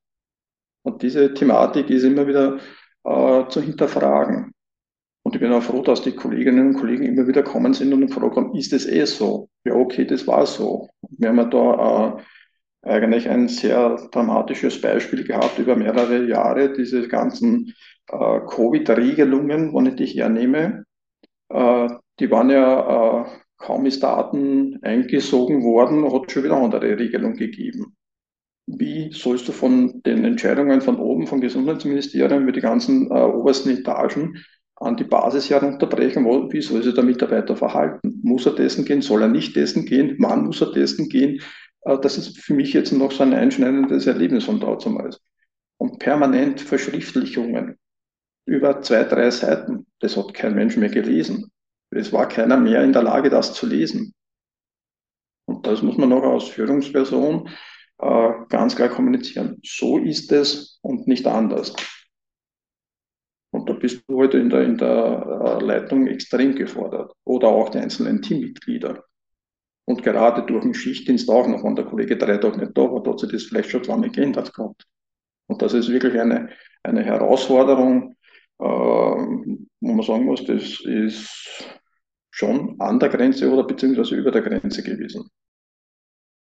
Und 0.82 1.02
diese 1.02 1.32
Thematik 1.34 1.90
ist 1.90 2.04
immer 2.04 2.26
wieder 2.26 2.58
äh, 3.04 3.48
zu 3.48 3.60
hinterfragen. 3.60 4.52
Und 5.24 5.34
ich 5.34 5.40
bin 5.40 5.52
auch 5.52 5.62
froh, 5.62 5.82
dass 5.82 6.02
die 6.02 6.12
Kolleginnen 6.12 6.68
und 6.68 6.80
Kollegen 6.80 7.04
immer 7.04 7.26
wieder 7.28 7.42
kommen 7.42 7.74
sind 7.74 7.92
und 7.92 8.06
gefragt 8.06 8.36
haben, 8.36 8.54
ist 8.54 8.72
es 8.72 8.86
eh 8.86 9.04
so? 9.04 9.48
Ja, 9.64 9.74
okay, 9.74 10.04
das 10.04 10.26
war 10.26 10.46
so. 10.46 10.88
Wir 11.10 11.28
haben 11.28 11.50
da 11.50 12.18
äh, 12.84 12.88
eigentlich 12.88 13.28
ein 13.28 13.48
sehr 13.48 13.96
dramatisches 14.10 14.80
Beispiel 14.80 15.24
gehabt 15.24 15.58
über 15.58 15.76
mehrere 15.76 16.26
Jahre, 16.26 16.72
diese 16.72 17.06
ganzen 17.06 17.72
äh, 18.08 18.40
Covid-Regelungen, 18.40 19.72
wenn 19.72 19.86
ich 19.86 19.94
die 19.94 20.06
hernehme. 20.06 20.84
Äh, 21.50 21.88
die 22.18 22.30
waren 22.30 22.50
ja, 22.50 23.22
äh, 23.22 23.26
kaum 23.58 23.86
ist 23.86 24.02
Daten 24.02 24.80
eingesogen 24.82 25.62
worden, 25.62 26.12
hat 26.12 26.32
schon 26.32 26.42
wieder 26.42 26.56
andere 26.56 26.98
Regelungen 26.98 27.36
gegeben 27.36 27.96
wie 28.66 29.12
sollst 29.12 29.48
du 29.48 29.52
von 29.52 30.02
den 30.02 30.24
Entscheidungen 30.24 30.80
von 30.80 30.98
oben, 31.22 31.26
vom 31.26 31.40
Gesundheitsministerium, 31.40 32.42
über 32.42 32.52
die 32.52 32.60
ganzen 32.60 33.10
äh, 33.10 33.14
obersten 33.14 33.70
Etagen 33.70 34.44
an 34.76 34.96
die 34.96 35.04
Basis 35.04 35.48
herunterbrechen? 35.50 36.24
Wie 36.24 36.60
soll 36.60 36.82
sich 36.82 36.94
der 36.94 37.04
Mitarbeiter 37.04 37.56
verhalten? 37.56 38.20
Muss 38.22 38.46
er 38.46 38.56
testen 38.56 38.84
gehen? 38.84 39.02
Soll 39.02 39.22
er 39.22 39.28
nicht 39.28 39.54
testen 39.54 39.86
gehen? 39.86 40.16
Wann 40.18 40.44
muss 40.44 40.60
er 40.60 40.72
testen 40.72 41.08
gehen? 41.08 41.40
Äh, 41.82 41.98
das 42.00 42.18
ist 42.18 42.38
für 42.38 42.54
mich 42.54 42.72
jetzt 42.72 42.92
noch 42.92 43.12
so 43.12 43.22
ein 43.22 43.34
einschneidendes 43.34 44.06
Erlebnis 44.06 44.44
von 44.44 44.60
damals. 44.60 45.20
Und 45.78 45.98
permanent 45.98 46.60
Verschriftlichungen 46.60 47.76
über 48.46 48.82
zwei, 48.82 49.04
drei 49.04 49.30
Seiten. 49.30 49.86
Das 50.00 50.16
hat 50.16 50.34
kein 50.34 50.54
Mensch 50.54 50.76
mehr 50.76 50.90
gelesen. 50.90 51.50
Es 51.90 52.12
war 52.12 52.28
keiner 52.28 52.56
mehr 52.56 52.82
in 52.82 52.92
der 52.92 53.02
Lage, 53.02 53.30
das 53.30 53.54
zu 53.54 53.66
lesen. 53.66 54.14
Und 55.46 55.66
das 55.66 55.82
muss 55.82 55.98
man 55.98 56.08
noch 56.08 56.22
als 56.22 56.44
Führungsperson 56.44 57.48
äh, 58.02 58.32
ganz 58.48 58.74
klar 58.74 58.88
kommunizieren. 58.88 59.60
So 59.64 59.98
ist 59.98 60.32
es 60.32 60.80
und 60.82 61.06
nicht 61.06 61.26
anders. 61.26 61.74
Und 63.52 63.68
da 63.68 63.74
bist 63.74 64.02
du 64.08 64.16
heute 64.16 64.38
in 64.38 64.50
der, 64.50 64.62
in 64.62 64.76
der 64.76 65.58
äh, 65.60 65.64
Leitung 65.64 66.06
extrem 66.08 66.54
gefordert. 66.54 67.12
Oder 67.24 67.48
auch 67.48 67.68
die 67.68 67.78
einzelnen 67.78 68.20
Teammitglieder. 68.20 69.04
Und 69.84 70.02
gerade 70.02 70.44
durch 70.46 70.62
den 70.62 70.74
Schichtdienst 70.74 71.28
auch 71.30 71.46
noch, 71.46 71.62
wenn 71.62 71.76
der 71.76 71.84
Kollege 71.84 72.16
drei 72.16 72.38
Tage 72.38 72.58
nicht 72.58 72.76
da 72.76 72.82
war, 72.82 73.04
hat 73.04 73.20
sich 73.20 73.30
das 73.30 73.44
vielleicht 73.44 73.70
schon 73.70 73.82
lange 73.84 74.10
geändert 74.10 74.52
gehabt. 74.52 74.84
Und 75.46 75.60
das 75.62 75.74
ist 75.74 75.88
wirklich 75.88 76.18
eine, 76.18 76.48
eine 76.82 77.04
Herausforderung, 77.04 78.16
äh, 78.58 78.64
wo 78.64 79.62
man 79.80 80.02
sagen 80.02 80.24
muss, 80.24 80.44
das 80.44 80.80
ist 80.80 81.64
schon 82.30 82.80
an 82.80 82.98
der 82.98 83.10
Grenze 83.10 83.52
oder 83.52 83.64
beziehungsweise 83.64 84.16
über 84.16 84.30
der 84.30 84.42
Grenze 84.42 84.82
gewesen. 84.82 85.28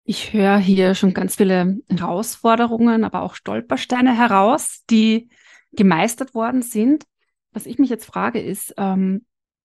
Ich 0.06 0.34
höre 0.34 0.58
hier 0.58 0.94
schon 0.94 1.14
ganz 1.14 1.36
viele 1.36 1.78
Herausforderungen, 1.88 3.04
aber 3.04 3.22
auch 3.22 3.34
Stolpersteine 3.34 4.16
heraus, 4.16 4.84
die 4.90 5.30
gemeistert 5.72 6.34
worden 6.34 6.60
sind. 6.60 7.04
Was 7.52 7.64
ich 7.64 7.78
mich 7.78 7.88
jetzt 7.88 8.04
frage, 8.04 8.38
ist, 8.40 8.74
ähm, 8.76 9.24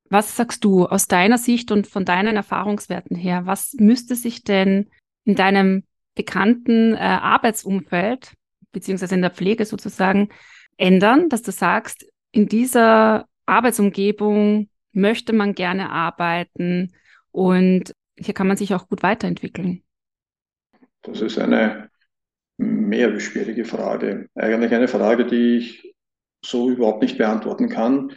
was 0.09 0.37
sagst 0.37 0.63
du 0.63 0.85
aus 0.85 1.07
deiner 1.07 1.37
Sicht 1.37 1.71
und 1.71 1.87
von 1.87 2.05
deinen 2.05 2.37
Erfahrungswerten 2.37 3.17
her? 3.17 3.45
Was 3.45 3.73
müsste 3.73 4.15
sich 4.15 4.43
denn 4.43 4.89
in 5.25 5.35
deinem 5.35 5.83
bekannten 6.15 6.93
äh, 6.93 6.99
Arbeitsumfeld, 6.99 8.33
beziehungsweise 8.71 9.15
in 9.15 9.21
der 9.21 9.31
Pflege 9.31 9.65
sozusagen, 9.65 10.29
ändern, 10.77 11.27
dass 11.27 11.41
du 11.41 11.51
sagst, 11.51 12.05
in 12.31 12.47
dieser 12.47 13.27
Arbeitsumgebung 13.45 14.69
möchte 14.93 15.33
man 15.33 15.53
gerne 15.53 15.91
arbeiten 15.91 16.93
und 17.31 17.93
hier 18.17 18.33
kann 18.33 18.47
man 18.47 18.57
sich 18.57 18.73
auch 18.73 18.87
gut 18.87 19.03
weiterentwickeln? 19.03 19.83
Das 21.03 21.21
ist 21.21 21.37
eine 21.37 21.89
mehr 22.57 23.13
wie 23.13 23.19
schwierige 23.19 23.65
Frage. 23.65 24.29
Eigentlich 24.35 24.73
eine 24.73 24.87
Frage, 24.87 25.25
die 25.25 25.57
ich 25.57 25.93
so 26.43 26.69
überhaupt 26.69 27.01
nicht 27.01 27.17
beantworten 27.17 27.69
kann, 27.69 28.13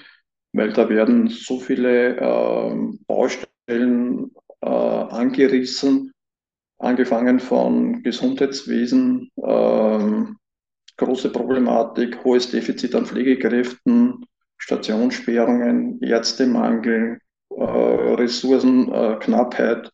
weil 0.53 0.73
da 0.73 0.89
werden 0.89 1.29
so 1.29 1.59
viele 1.59 2.17
äh, 2.17 2.97
Baustellen 3.07 4.33
äh, 4.61 4.67
angerissen, 4.67 6.13
angefangen 6.79 7.41
von 7.41 8.03
Gesundheitswesen, 8.03 9.31
äh, 9.37 10.25
große 10.97 11.31
Problematik, 11.31 12.25
hohes 12.25 12.51
Defizit 12.51 12.95
an 12.95 13.07
Pflegekräften, 13.07 14.25
Stationssperrungen, 14.59 16.01
Ärztemangel, 16.03 17.19
äh, 17.51 17.63
Ressourcenknappheit. 17.63 19.91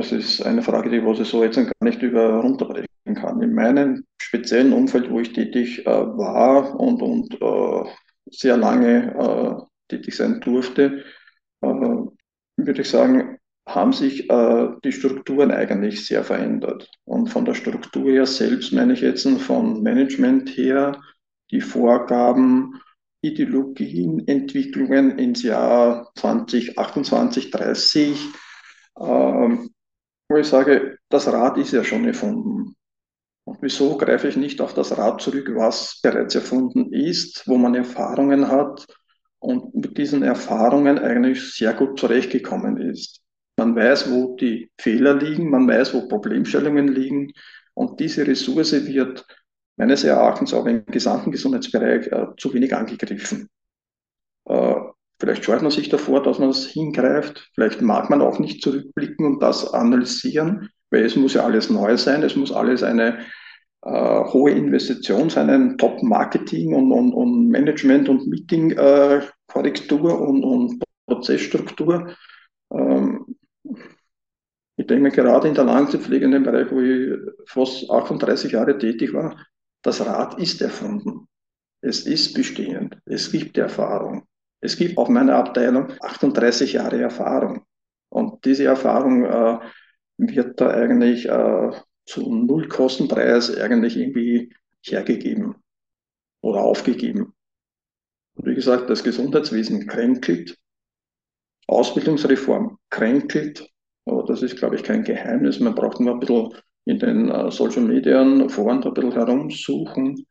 Das 0.00 0.12
ist 0.12 0.40
eine 0.40 0.62
Frage, 0.62 0.88
die 0.88 0.96
ich 0.96 1.28
so 1.28 1.44
jetzt 1.44 1.56
gar 1.56 1.72
nicht 1.82 2.00
über 2.00 2.40
runterbrechen 2.40 2.86
kann. 3.16 3.42
In 3.42 3.52
meinem 3.52 4.06
speziellen 4.16 4.72
Umfeld, 4.72 5.10
wo 5.10 5.20
ich 5.20 5.34
tätig 5.34 5.86
äh, 5.86 5.90
war 5.90 6.80
und, 6.80 7.02
und 7.02 7.34
äh, 7.34 7.90
sehr 8.30 8.56
lange 8.56 9.14
äh, 9.14 9.94
tätig 9.94 10.16
sein 10.16 10.40
durfte, 10.40 11.04
äh, 11.60 11.66
würde 11.66 12.80
ich 12.80 12.88
sagen, 12.88 13.36
haben 13.68 13.92
sich 13.92 14.30
äh, 14.30 14.68
die 14.82 14.92
Strukturen 14.92 15.50
eigentlich 15.50 16.06
sehr 16.06 16.24
verändert. 16.24 16.90
Und 17.04 17.26
von 17.26 17.44
der 17.44 17.52
Struktur 17.52 18.10
her 18.10 18.24
selbst 18.24 18.72
meine 18.72 18.94
ich 18.94 19.02
jetzt 19.02 19.28
von 19.40 19.82
Management 19.82 20.48
her 20.56 20.98
die 21.50 21.60
Vorgaben, 21.60 22.80
Ideologien, 23.20 24.26
Entwicklungen 24.26 25.18
ins 25.18 25.42
Jahr 25.42 26.10
2028, 26.14 27.50
30, 27.50 28.18
ähm, 28.98 29.70
wo 30.30 30.36
ich 30.36 30.46
sage, 30.46 30.98
das 31.08 31.26
Rad 31.26 31.58
ist 31.58 31.72
ja 31.72 31.82
schon 31.82 32.04
erfunden. 32.04 32.76
Und 33.44 33.58
wieso 33.62 33.96
greife 33.96 34.28
ich 34.28 34.36
nicht 34.36 34.60
auf 34.60 34.74
das 34.74 34.96
Rad 34.96 35.20
zurück, 35.20 35.50
was 35.54 35.98
bereits 36.02 36.36
erfunden 36.36 36.92
ist, 36.92 37.48
wo 37.48 37.58
man 37.58 37.74
Erfahrungen 37.74 38.46
hat 38.46 38.86
und 39.40 39.74
mit 39.74 39.98
diesen 39.98 40.22
Erfahrungen 40.22 41.00
eigentlich 41.00 41.54
sehr 41.54 41.74
gut 41.74 41.98
zurechtgekommen 41.98 42.76
ist. 42.76 43.20
Man 43.56 43.74
weiß, 43.74 44.12
wo 44.12 44.36
die 44.36 44.70
Fehler 44.78 45.14
liegen, 45.14 45.50
man 45.50 45.66
weiß, 45.66 45.94
wo 45.94 46.06
Problemstellungen 46.06 46.88
liegen 46.88 47.32
und 47.74 47.98
diese 47.98 48.24
Ressource 48.24 48.86
wird 48.86 49.26
meines 49.76 50.04
Erachtens 50.04 50.54
auch 50.54 50.66
im 50.66 50.86
gesamten 50.86 51.32
Gesundheitsbereich 51.32 52.06
äh, 52.06 52.26
zu 52.36 52.54
wenig 52.54 52.74
angegriffen. 52.74 53.48
Äh, 54.44 54.74
vielleicht 55.20 55.44
scheut 55.44 55.62
man 55.62 55.70
sich 55.70 55.88
davor, 55.88 56.22
dass 56.22 56.38
man 56.38 56.48
es 56.48 56.66
hingreift. 56.66 57.50
Vielleicht 57.54 57.82
mag 57.82 58.10
man 58.10 58.22
auch 58.22 58.38
nicht 58.38 58.62
zurückblicken 58.62 59.26
und 59.26 59.42
das 59.42 59.72
analysieren, 59.72 60.70
weil 60.90 61.04
es 61.04 61.14
muss 61.14 61.34
ja 61.34 61.44
alles 61.44 61.70
neu 61.70 61.96
sein. 61.96 62.22
Es 62.22 62.34
muss 62.34 62.50
alles 62.50 62.82
eine 62.82 63.20
äh, 63.82 64.24
hohe 64.24 64.50
Investition 64.50 65.30
sein, 65.30 65.50
ein 65.50 65.78
Top-Marketing 65.78 66.74
und, 66.74 66.92
und, 66.92 67.12
und, 67.12 67.48
Management- 67.48 68.08
und 68.08 68.26
Meeting-Korrektur 68.26 70.10
äh, 70.10 70.14
und, 70.14 70.44
und 70.44 70.82
Prozessstruktur. 71.06 72.14
Ähm, 72.72 73.36
ich 74.76 74.86
denke 74.86 75.10
gerade 75.10 75.48
in 75.48 75.54
der 75.54 75.64
langzeitpflegenden 75.64 76.42
Bereich, 76.42 76.70
wo 76.70 76.80
ich 76.80 77.18
fast 77.46 77.90
38 77.90 78.52
Jahre 78.52 78.78
tätig 78.78 79.12
war, 79.12 79.36
das 79.82 80.04
Rad 80.04 80.38
ist 80.38 80.62
erfunden. 80.62 81.26
Es 81.82 82.06
ist 82.06 82.34
bestehend. 82.34 82.98
Es 83.06 83.30
gibt 83.30 83.56
Erfahrung. 83.58 84.26
Es 84.60 84.76
gibt 84.76 84.98
auf 84.98 85.08
meiner 85.08 85.36
Abteilung 85.36 85.92
38 86.00 86.74
Jahre 86.74 87.00
Erfahrung. 87.00 87.64
Und 88.10 88.44
diese 88.44 88.64
Erfahrung 88.64 89.24
äh, 89.24 89.58
wird 90.18 90.60
da 90.60 90.70
eigentlich 90.70 91.28
äh, 91.28 91.70
zu 92.04 92.34
Nullkostenpreis 92.34 93.56
eigentlich 93.56 93.96
irgendwie 93.96 94.52
hergegeben 94.82 95.54
oder 96.42 96.60
aufgegeben. 96.60 97.32
Und 98.34 98.46
wie 98.46 98.54
gesagt, 98.54 98.90
das 98.90 99.04
Gesundheitswesen 99.04 99.86
kränkelt, 99.86 100.58
Ausbildungsreform 101.66 102.78
kränkelt, 102.90 103.68
aber 104.06 104.24
das 104.24 104.42
ist, 104.42 104.56
glaube 104.56 104.76
ich, 104.76 104.82
kein 104.82 105.04
Geheimnis. 105.04 105.60
Man 105.60 105.74
braucht 105.74 106.00
nur 106.00 106.14
ein 106.14 106.20
bisschen 106.20 106.54
in 106.84 106.98
den 106.98 107.30
äh, 107.30 107.50
Social 107.50 107.82
Media 107.82 108.48
Foren 108.48 108.82
ein 108.82 108.94
bisschen 108.94 109.12
herumsuchen. 109.12 110.26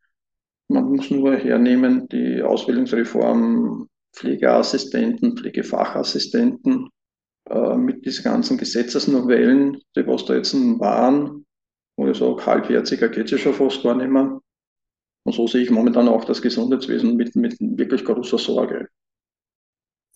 Man 0.68 0.84
muss 0.86 1.10
nur 1.10 1.36
hernehmen, 1.36 2.08
die 2.10 2.42
Ausbildungsreform 2.42 3.89
Pflegeassistenten, 4.20 5.38
Pflegefachassistenten 5.38 6.90
äh, 7.50 7.76
mit 7.76 8.06
diesen 8.06 8.24
ganzen 8.24 8.58
Gesetzesnovellen, 8.58 9.82
die 9.96 10.06
was 10.06 10.26
da 10.26 10.36
jetzt 10.36 10.54
waren, 10.54 11.46
wo 11.98 12.08
ich 12.08 12.18
sage, 12.18 12.46
halbherziger 12.46 13.08
geht 13.10 13.26
es 13.26 13.32
ja 13.32 13.38
schon 13.38 13.54
fast 13.54 13.82
gar 13.82 13.96
nicht 13.96 14.10
mehr. 14.10 14.40
Und 15.24 15.34
so 15.34 15.48
sehe 15.48 15.62
ich 15.62 15.70
momentan 15.70 16.08
auch 16.10 16.26
das 16.26 16.42
Gesundheitswesen 16.42 17.16
mit, 17.16 17.36
mit 17.36 17.56
wirklich 17.60 18.04
großer 18.04 18.38
Sorge. 18.38 18.90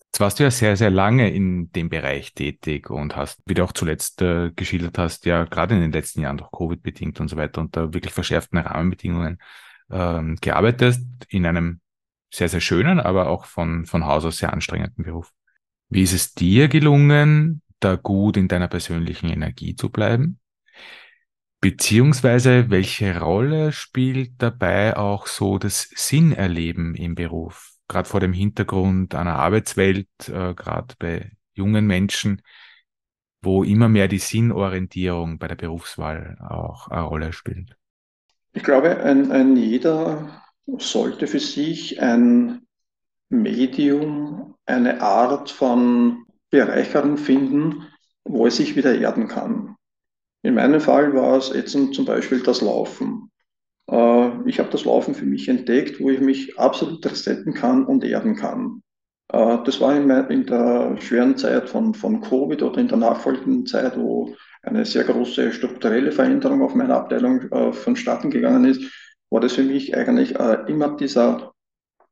Jetzt 0.06 0.20
warst 0.20 0.40
du 0.40 0.44
ja 0.44 0.52
sehr, 0.52 0.76
sehr 0.76 0.92
lange 0.92 1.34
in 1.34 1.72
dem 1.72 1.90
Bereich 1.90 2.34
tätig 2.34 2.90
und 2.90 3.16
hast, 3.16 3.40
wie 3.46 3.54
du 3.54 3.64
auch 3.64 3.72
zuletzt 3.72 4.22
äh, 4.22 4.52
geschildert 4.56 4.98
hast, 4.98 5.26
ja 5.26 5.46
gerade 5.46 5.76
in 5.76 5.82
den 5.82 5.92
letzten 5.92 6.22
Jahren 6.22 6.38
durch 6.38 6.52
Covid 6.52 6.84
bedingt 6.84 7.20
und 7.20 7.30
so 7.30 7.38
weiter 7.38 7.62
unter 7.62 7.94
wirklich 7.94 8.14
verschärften 8.14 8.60
Rahmenbedingungen 8.60 9.40
ähm, 9.90 10.38
gearbeitet 10.40 11.00
in 11.30 11.46
einem 11.46 11.80
sehr, 12.34 12.50
sehr 12.50 12.62
schönen, 12.62 13.00
aber 13.00 13.28
auch 13.28 13.46
von, 13.46 13.86
von 13.86 14.06
Haus 14.06 14.26
aus 14.26 14.38
sehr 14.38 14.54
anstrengenden 14.54 15.04
Beruf. 15.04 15.32
Wie 15.90 16.02
ist 16.02 16.14
es 16.14 16.34
dir 16.34 16.68
gelungen, 16.68 17.62
da 17.80 17.96
gut 17.96 18.38
in 18.38 18.48
deiner 18.48 18.68
persönlichen 18.68 19.30
Energie 19.30 19.76
zu 19.76 19.90
bleiben? 19.90 20.40
Beziehungsweise 21.62 22.70
welche 22.70 23.20
Rolle 23.20 23.72
spielt 23.72 24.34
dabei 24.40 24.98
auch 24.98 25.28
so 25.28 25.58
das 25.58 25.90
Sinnerleben 25.96 26.96
im 26.96 27.16
Beruf? 27.16 27.74
gerade 27.88 28.10
vor 28.10 28.20
dem 28.20 28.34
Hintergrund 28.34 29.16
einer 29.16 29.36
Arbeitswelt, 29.36 30.08
äh, 30.28 30.54
gerade 30.54 30.96
bei 31.00 31.32
jungen 31.54 31.86
Menschen, 31.86 32.42
wo 33.42 33.64
immer 33.64 33.90
mehr 33.90 34.08
die 34.08 34.20
Sinnorientierung 34.20 35.38
bei 35.38 35.48
der 35.48 35.56
Berufswahl 35.56 36.38
auch 36.40 36.88
eine 36.88 37.04
Rolle 37.04 37.34
spielt? 37.34 37.76
Ich 38.54 38.64
glaube, 38.64 38.98
ein, 39.04 39.32
ein 39.32 39.58
jeder 39.58 40.44
sollte 40.66 41.28
für 41.28 41.40
sich 41.40 42.02
ein 42.02 42.62
Medium, 43.30 44.56
eine 44.66 45.02
Art 45.02 45.50
von 45.50 46.26
Bereicherung 46.50 47.18
finden, 47.18 47.88
wo 48.24 48.46
er 48.46 48.52
sich 48.52 48.76
wieder 48.76 48.96
erden 48.96 49.28
kann. 49.28 49.76
In 50.44 50.56
meinem 50.56 50.82
Fall 50.82 51.14
war 51.14 51.38
es 51.38 51.52
jetzt 51.54 51.72
zum 51.72 52.06
Beispiel 52.06 52.42
das 52.42 52.62
Laufen. 52.62 53.32
Äh, 53.90 54.50
ich 54.50 54.60
habe 54.60 54.70
das 54.70 54.86
Laufen 54.86 55.16
für 55.16 55.26
mich 55.26 55.48
entdeckt, 55.48 56.00
wo 56.00 56.10
ich 56.10 56.20
mich 56.20 56.60
absolut 56.60 57.06
resetten 57.06 57.54
kann 57.54 57.86
und 57.86 58.04
erden 58.04 58.36
kann. 58.36 58.82
Äh, 59.30 59.58
das 59.66 59.82
war 59.82 59.96
in, 59.96 60.10
in 60.10 60.46
der 60.46 60.98
schweren 61.00 61.38
Zeit 61.38 61.70
von, 61.70 61.94
von 61.94 62.22
Covid 62.22 62.62
oder 62.62 62.80
in 62.80 62.88
der 62.88 62.98
nachfolgenden 62.98 63.66
Zeit, 63.66 63.98
wo 63.98 64.36
eine 64.62 64.86
sehr 64.86 65.04
große 65.04 65.52
strukturelle 65.52 66.12
Veränderung 66.12 66.62
auf 66.62 66.76
meiner 66.76 66.96
Abteilung 66.96 67.52
äh, 67.52 67.74
vonstatten 67.74 68.30
gegangen 68.30 68.66
ist, 68.66 68.82
war 69.34 69.42
das 69.42 69.54
für 69.54 69.64
mich 69.64 69.98
eigentlich 69.98 70.36
immer 70.68 70.96
dieser 70.96 71.54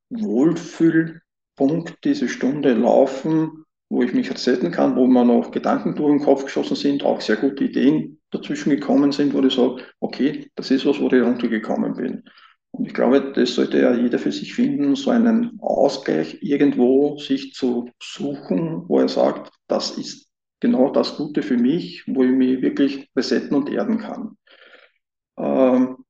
Wohlfühlpunkt, 0.10 2.04
diese 2.04 2.28
Stunde 2.28 2.74
Laufen, 2.74 3.64
wo 3.90 4.02
ich 4.02 4.14
mich 4.14 4.32
resetten 4.34 4.72
kann, 4.72 4.96
wo 4.96 5.06
mir 5.06 5.24
noch 5.24 5.52
Gedanken 5.52 5.94
durch 5.94 6.18
den 6.18 6.26
Kopf 6.26 6.46
geschossen 6.46 6.76
sind, 6.76 7.04
auch 7.04 7.22
sehr 7.22 7.36
gute 7.36 7.66
Ideen 7.66 8.20
dazwischen 8.32 8.72
gekommen 8.72 9.12
sind, 9.12 9.36
wo 9.36 9.42
ich 9.42 9.54
sage, 9.54 9.84
okay, 10.00 10.50
das 10.56 10.72
ist 10.72 10.86
was, 10.88 11.00
wo 11.00 11.08
ich 11.08 11.22
runtergekommen 11.22 11.94
bin. 11.94 12.24
Und 12.72 12.88
ich 12.88 12.94
glaube, 12.94 13.34
das 13.36 13.54
sollte 13.54 13.80
ja 13.80 13.94
jeder 13.94 14.18
für 14.18 14.32
sich 14.32 14.56
finden, 14.56 14.96
so 14.96 15.12
einen 15.12 15.60
Ausgleich 15.60 16.40
irgendwo 16.42 17.20
sich 17.20 17.54
zu 17.54 17.92
suchen, 18.02 18.86
wo 18.88 19.00
er 19.00 19.10
sagt, 19.10 19.52
das 19.68 19.96
ist 19.96 20.32
genau 20.60 20.90
das 20.90 21.18
Gute 21.18 21.44
für 21.44 21.58
mich, 21.58 22.04
wo 22.08 22.24
ich 22.24 22.32
mich 22.32 22.64
wirklich 22.64 23.12
resetten 23.16 23.56
und 23.56 23.70
erden 23.70 24.00
kann. 24.00 24.38
Ähm, 25.38 26.01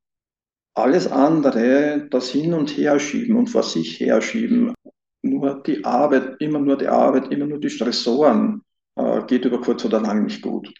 alles 0.73 1.07
andere, 1.11 2.07
das 2.09 2.29
Hin- 2.29 2.53
und 2.53 2.77
Herschieben 2.77 3.35
und 3.35 3.47
vor 3.47 3.63
sich 3.63 3.99
herschieben, 3.99 4.73
nur 5.21 5.61
die 5.63 5.83
Arbeit, 5.85 6.37
immer 6.39 6.59
nur 6.59 6.77
die 6.77 6.87
Arbeit, 6.87 7.31
immer 7.31 7.45
nur 7.45 7.59
die 7.59 7.69
Stressoren, 7.69 8.63
äh, 8.95 9.21
geht 9.27 9.45
über 9.45 9.61
kurz 9.61 9.85
oder 9.85 10.01
lang 10.01 10.23
nicht 10.23 10.41
gut. 10.41 10.73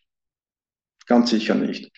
Ganz 1.08 1.30
sicher 1.30 1.56
nicht. 1.56 1.92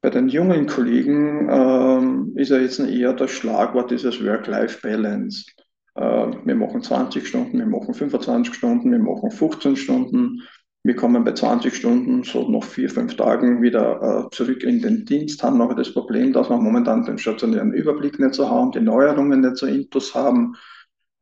Bei 0.00 0.10
den 0.10 0.28
jungen 0.28 0.66
Kollegen 0.66 1.48
ähm, 1.50 2.32
ist 2.36 2.50
ja 2.50 2.58
jetzt 2.58 2.78
eher 2.78 3.12
das 3.14 3.30
Schlagwort 3.32 3.90
dieses 3.90 4.24
Work-Life-Balance. 4.24 5.46
Äh, 5.96 6.00
wir 6.44 6.54
machen 6.54 6.82
20 6.82 7.26
Stunden, 7.26 7.58
wir 7.58 7.66
machen 7.66 7.94
25 7.94 8.54
Stunden, 8.54 8.92
wir 8.92 8.98
machen 9.00 9.30
15 9.30 9.76
Stunden. 9.76 10.42
Wir 10.84 10.94
kommen 10.96 11.24
bei 11.24 11.32
20 11.32 11.74
Stunden, 11.74 12.22
so 12.22 12.48
nach 12.48 12.64
vier, 12.64 12.88
fünf 12.88 13.16
Tagen 13.16 13.62
wieder 13.62 14.26
äh, 14.26 14.34
zurück 14.34 14.62
in 14.62 14.80
den 14.80 15.04
Dienst, 15.04 15.42
haben 15.42 15.60
aber 15.60 15.74
das 15.74 15.92
Problem, 15.92 16.32
dass 16.32 16.48
wir 16.48 16.56
momentan 16.56 17.04
den 17.04 17.18
stationären 17.18 17.72
Überblick 17.72 18.18
nicht 18.18 18.34
so 18.34 18.48
haben, 18.48 18.70
die 18.70 18.80
Neuerungen 18.80 19.40
nicht 19.40 19.56
so 19.56 19.66
intus 19.66 20.14
haben. 20.14 20.54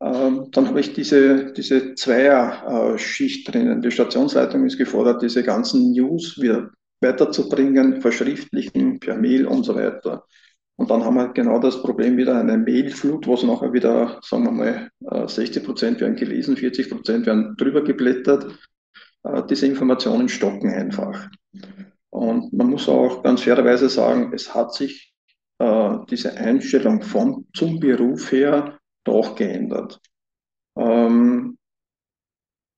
Ähm, 0.01 0.49
dann 0.53 0.69
habe 0.69 0.81
ich 0.81 0.93
diese, 0.93 1.53
diese 1.53 1.95
Zweier-Schicht 1.95 3.53
drinnen. 3.53 3.81
Die 3.81 3.91
Stationsleitung 3.91 4.67
ist 4.67 4.77
gefordert, 4.77 5.23
diese 5.23 5.43
ganzen 5.43 5.93
News 5.93 6.41
wieder 6.41 6.71
weiterzubringen, 7.01 8.03
verschriftlichen, 8.03 9.01
per 9.01 9.17
Mail 9.17 9.47
und 9.47 9.65
so 9.65 9.75
weiter. 9.75 10.25
Und 10.79 10.91
dann 10.91 11.05
haben 11.05 11.15
wir 11.15 11.33
genau 11.33 11.59
das 11.59 11.81
Problem 11.81 12.19
wieder 12.19 12.39
eine 12.39 12.59
Mailflut, 12.59 13.27
wo 13.27 13.35
es 13.35 13.43
nachher 13.43 13.73
wieder, 13.73 14.21
sagen 14.23 14.45
wir 14.45 14.91
mal, 15.01 15.29
60 15.29 15.57
äh, 15.57 15.61
Prozent 15.65 16.01
werden 16.01 16.17
gelesen, 16.17 16.57
40 16.57 16.91
Prozent 16.91 17.27
werden 17.27 17.57
drüber 17.57 17.83
geblättert. 17.83 18.47
Äh, 19.27 19.47
diese 19.47 19.67
Informationen 19.67 20.29
stocken 20.29 20.71
einfach. 20.73 21.29
Und 22.11 22.53
man 22.53 22.71
muss 22.71 22.89
auch 22.89 23.23
ganz 23.23 23.43
fairerweise 23.43 23.89
sagen, 23.89 24.33
es 24.33 24.55
hat 24.55 24.73
sich 24.73 25.15
äh, 25.59 25.99
diese 26.11 26.37
Einstellung 26.37 27.03
vom, 27.03 27.47
zum 27.55 27.81
Beruf 27.81 28.33
her 28.33 28.79
doch 29.05 29.35
geändert. 29.35 30.01
Ähm, 30.79 31.59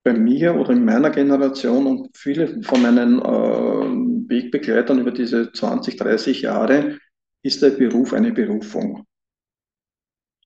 bei 0.04 0.12
mir 0.14 0.54
oder 0.54 0.70
in 0.70 0.84
meiner 0.84 1.10
Generation 1.10 1.86
und 1.86 2.16
viele 2.16 2.62
von 2.62 2.82
meinen 2.82 3.20
äh, 3.20 4.28
Wegbegleitern 4.30 4.98
über 4.98 5.10
diese 5.10 5.52
20, 5.52 5.96
30 5.96 6.42
Jahre 6.42 6.98
ist 7.42 7.62
der 7.62 7.70
Beruf 7.70 8.12
eine 8.12 8.32
Berufung. 8.32 9.04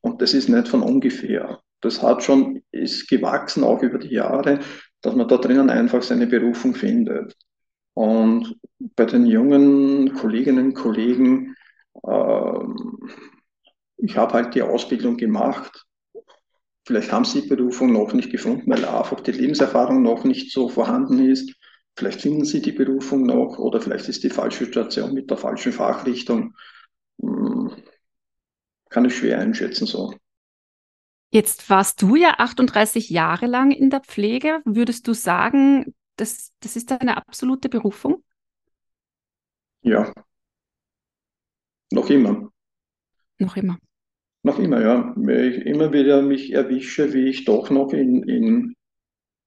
Und 0.01 0.21
das 0.21 0.35
ist 0.35 0.49
nicht 0.49 0.69
von 0.69 0.83
ungefähr. 0.83 1.61
Das 1.81 2.03
hat 2.03 2.23
schon, 2.23 2.63
ist 2.73 3.09
gewachsen 3.09 3.63
auch 3.63 3.83
über 3.83 3.99
die 3.99 4.15
Jahre, 4.15 4.61
dass 5.03 5.15
man 5.15 5.29
da 5.29 5.37
drinnen 5.37 5.71
einfach 5.71 6.03
seine 6.03 6.27
Berufung 6.27 6.75
findet. 6.75 7.37
Und 7.95 8.57
bei 8.97 9.05
den 9.05 9.27
jungen 9.27 10.15
Kolleginnen 10.15 10.67
und 10.69 10.75
Kollegen 10.75 11.55
äh, 12.05 12.59
ich 14.03 14.17
habe 14.17 14.33
halt 14.35 14.55
die 14.55 14.63
Ausbildung 14.63 15.17
gemacht. 15.17 15.87
Vielleicht 16.85 17.13
haben 17.13 17.25
sie 17.25 17.43
die 17.43 17.49
Berufung 17.49 17.93
noch 17.93 18.13
nicht 18.13 18.31
gefunden, 18.31 18.69
weil 18.71 18.85
einfach 18.85 19.21
die 19.21 19.33
Lebenserfahrung 19.33 20.03
noch 20.03 20.25
nicht 20.25 20.53
so 20.53 20.69
vorhanden 20.69 21.25
ist. 21.31 21.55
Vielleicht 21.97 22.21
finden 22.21 22.45
sie 22.45 22.61
die 22.61 22.73
Berufung 22.73 23.25
noch 23.25 23.59
oder 23.59 23.81
vielleicht 23.81 24.09
ist 24.09 24.25
die 24.25 24.31
falsche 24.31 24.65
Situation 24.65 25.15
mit 25.15 25.31
der 25.31 25.37
falschen 25.37 25.73
Fachrichtung. 25.73 26.55
Hm, 27.21 27.71
kann 28.91 29.05
ich 29.05 29.17
schwer 29.17 29.39
einschätzen 29.39 29.87
so. 29.87 30.15
Jetzt 31.35 31.71
warst 31.71 32.03
du 32.03 32.15
ja 32.15 32.35
38 32.37 33.09
Jahre 33.09 33.47
lang 33.47 33.71
in 33.71 33.89
der 33.89 34.01
Pflege. 34.01 34.61
Würdest 34.67 35.09
du 35.09 35.15
sagen, 35.15 35.95
das, 36.17 36.53
das 36.61 36.77
ist 36.77 36.91
deine 36.91 37.17
absolute 37.17 37.71
Berufung? 37.71 38.23
Ja. 39.81 40.13
Noch 41.91 42.11
immer. 42.11 42.51
Noch 43.39 43.57
immer. 43.57 43.79
Noch 44.43 44.59
immer, 44.59 44.83
ja. 44.83 45.15
Weil 45.17 45.55
ich 45.55 45.67
immer 45.67 45.95
wieder 45.95 46.21
mich 46.21 46.53
erwische, 46.53 47.15
wie 47.15 47.29
ich 47.31 47.47
doch 47.47 47.71
noch 47.71 47.95
in, 47.95 48.25
in 48.25 48.75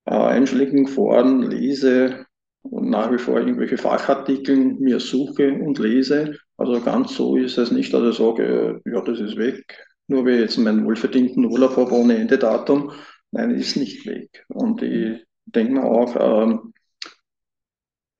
äh, 0.06 0.16
einschlägigen 0.16 0.88
Foren 0.88 1.44
lese 1.44 2.26
und 2.64 2.90
nach 2.90 3.12
wie 3.12 3.20
vor 3.20 3.38
irgendwelche 3.38 3.78
Fachartikeln 3.78 4.80
mir 4.80 5.00
suche 5.00 5.54
und 5.54 5.78
lese. 5.78 6.36
Also 6.58 6.82
ganz 6.82 7.16
so 7.16 7.36
ist 7.36 7.60
es 7.60 7.70
nicht, 7.70 7.94
dass 7.94 8.10
ich 8.10 8.18
sage, 8.18 8.82
ja, 8.86 9.02
das 9.02 9.20
ist 9.20 9.38
weg. 9.38 9.86
Nur 10.08 10.26
weil 10.26 10.36
ich 10.36 10.42
jetzt 10.42 10.58
meinen 10.58 10.86
wohlverdienten 10.86 11.46
Urlaub 11.46 11.78
habe 11.78 11.92
ohne 11.92 12.18
Endedatum. 12.18 12.92
Nein, 13.32 13.52
ist 13.52 13.76
nicht 13.76 14.06
weg. 14.06 14.46
Und 14.50 14.82
ich 14.82 15.26
denke 15.46 15.74
mir 15.74 15.84
auch, 15.84 16.16
ähm, 16.20 16.74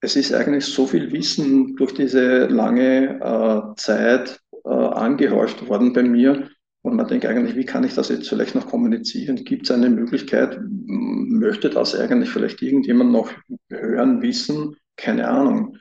es 0.02 0.16
ist 0.16 0.34
eigentlich 0.34 0.66
so 0.66 0.86
viel 0.86 1.12
Wissen 1.12 1.76
durch 1.76 1.94
diese 1.94 2.48
lange 2.48 3.20
äh, 3.20 3.76
Zeit 3.76 4.40
äh, 4.64 4.70
angehäuft 4.70 5.68
worden 5.68 5.94
bei 5.94 6.04
mir. 6.04 6.50
Und 6.82 6.96
man 6.96 7.08
denkt 7.08 7.26
eigentlich, 7.26 7.56
wie 7.56 7.66
kann 7.66 7.84
ich 7.84 7.96
das 7.96 8.10
jetzt 8.10 8.30
vielleicht 8.30 8.54
noch 8.54 8.68
kommunizieren? 8.68 9.38
Gibt 9.38 9.64
es 9.64 9.72
eine 9.72 9.90
Möglichkeit? 9.90 10.60
Möchte 10.62 11.70
das 11.70 11.96
eigentlich 11.96 12.30
vielleicht 12.30 12.62
irgendjemand 12.62 13.12
noch 13.12 13.32
hören, 13.70 14.22
wissen? 14.22 14.76
Keine 14.96 15.28
Ahnung. 15.28 15.78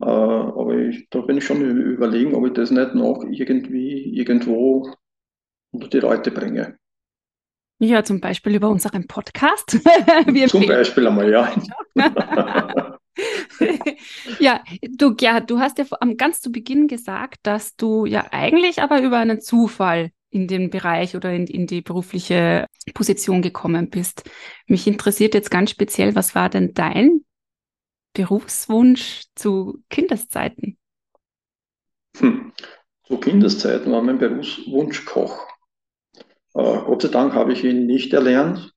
Äh, 0.00 0.06
aber 0.06 0.76
ich, 0.76 1.08
da 1.10 1.20
bin 1.20 1.38
ich 1.38 1.44
schon 1.44 1.60
überlegen, 1.60 2.34
ob 2.34 2.46
ich 2.46 2.52
das 2.54 2.70
nicht 2.70 2.94
noch 2.94 3.24
irgendwie 3.24 4.16
irgendwo 4.16 4.94
unter 5.76 5.88
die 5.88 6.00
Leute 6.00 6.30
bringe. 6.30 6.78
Ja, 7.78 8.02
zum 8.02 8.20
Beispiel 8.20 8.54
über 8.54 8.70
unseren 8.70 9.06
Podcast. 9.06 9.70
zum 10.48 10.66
Beispiel 10.66 11.06
einmal, 11.06 11.30
ja. 11.30 11.52
ja, 14.40 14.64
du, 14.82 15.14
Gerhard, 15.14 15.50
du 15.50 15.60
hast 15.60 15.76
ja 15.78 15.84
ganz 16.16 16.40
zu 16.40 16.50
Beginn 16.50 16.88
gesagt, 16.88 17.40
dass 17.42 17.76
du 17.76 18.06
ja 18.06 18.28
eigentlich 18.30 18.80
aber 18.80 19.02
über 19.02 19.18
einen 19.18 19.42
Zufall 19.42 20.10
in 20.30 20.48
den 20.48 20.70
Bereich 20.70 21.16
oder 21.16 21.32
in, 21.32 21.46
in 21.46 21.66
die 21.66 21.82
berufliche 21.82 22.66
Position 22.94 23.42
gekommen 23.42 23.90
bist. 23.90 24.28
Mich 24.66 24.86
interessiert 24.86 25.34
jetzt 25.34 25.50
ganz 25.50 25.70
speziell, 25.70 26.14
was 26.14 26.34
war 26.34 26.48
denn 26.48 26.72
dein 26.72 27.26
Berufswunsch 28.14 29.24
zu 29.34 29.82
Kindeszeiten? 29.90 30.78
Hm. 32.18 32.52
Zu 33.04 33.18
Kindeszeiten 33.18 33.92
war 33.92 34.02
mein 34.02 34.18
Berufswunsch 34.18 35.04
Koch. 35.04 35.46
Äh, 36.56 36.78
Gott 36.84 37.02
sei 37.02 37.08
Dank 37.08 37.34
habe 37.34 37.52
ich 37.52 37.64
ihn 37.64 37.86
nicht 37.86 38.12
erlernt. 38.12 38.72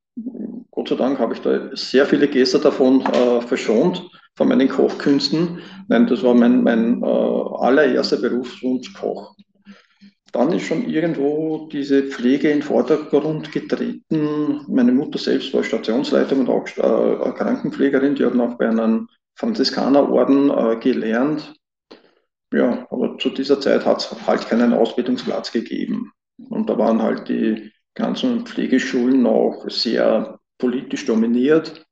Gott 0.71 0.89
sei 0.89 0.95
Dank 0.95 1.19
habe 1.19 1.33
ich 1.33 1.41
da 1.41 1.69
sehr 1.75 2.05
viele 2.05 2.27
Gäste 2.27 2.59
davon 2.59 3.01
äh, 3.01 3.41
verschont, 3.41 4.09
von 4.35 4.47
meinen 4.47 4.67
Kochkünsten. 4.67 5.59
Nein, 5.87 6.07
das 6.07 6.23
war 6.23 6.33
mein, 6.33 6.63
mein 6.63 7.01
äh, 7.01 7.05
allererster 7.05 8.17
Berufswunsch 8.17 8.93
Koch. 8.93 9.35
Dann 10.31 10.53
ist 10.53 10.63
schon 10.63 10.87
irgendwo 10.87 11.67
diese 11.71 12.03
Pflege 12.03 12.49
in 12.49 12.59
den 12.59 12.63
Vordergrund 12.63 13.51
getreten. 13.51 14.61
Meine 14.67 14.91
Mutter 14.91 15.17
selbst 15.17 15.53
war 15.53 15.63
Stationsleitung 15.63 16.41
und 16.41 16.49
auch 16.49 16.67
äh, 16.67 17.31
Krankenpflegerin. 17.31 18.15
Die 18.15 18.25
hat 18.25 18.35
noch 18.35 18.57
bei 18.57 18.69
einem 18.69 19.07
Franziskanerorden 19.35 20.51
äh, 20.51 20.75
gelernt. 20.79 21.55
Ja, 22.53 22.87
aber 22.89 23.17
zu 23.17 23.29
dieser 23.29 23.59
Zeit 23.59 23.85
hat 23.85 23.99
es 23.99 24.27
halt 24.27 24.47
keinen 24.47 24.73
Ausbildungsplatz 24.73 25.51
gegeben. 25.51 26.11
Und 26.49 26.69
da 26.69 26.78
waren 26.78 27.02
halt 27.02 27.30
die 27.30 27.71
ganzen 27.95 28.45
Pflegeschulen 28.45 29.21
noch 29.21 29.65
sehr 29.69 30.39
politisch 30.58 31.06
dominiert. 31.06 31.86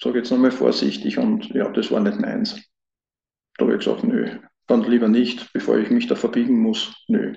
Sage 0.00 0.18
jetzt 0.18 0.30
nochmal 0.30 0.50
vorsichtig 0.50 1.18
und 1.18 1.48
ja, 1.50 1.70
das 1.70 1.90
war 1.90 2.00
nicht 2.00 2.20
meins. 2.20 2.60
Da 3.58 3.66
habe 3.66 3.74
ich 3.74 3.84
gesagt, 3.84 4.04
nö, 4.04 4.26
dann 4.66 4.82
lieber 4.82 5.08
nicht, 5.08 5.52
bevor 5.52 5.78
ich 5.78 5.90
mich 5.90 6.06
da 6.06 6.14
verbiegen 6.14 6.60
muss. 6.60 7.04
Nö. 7.08 7.34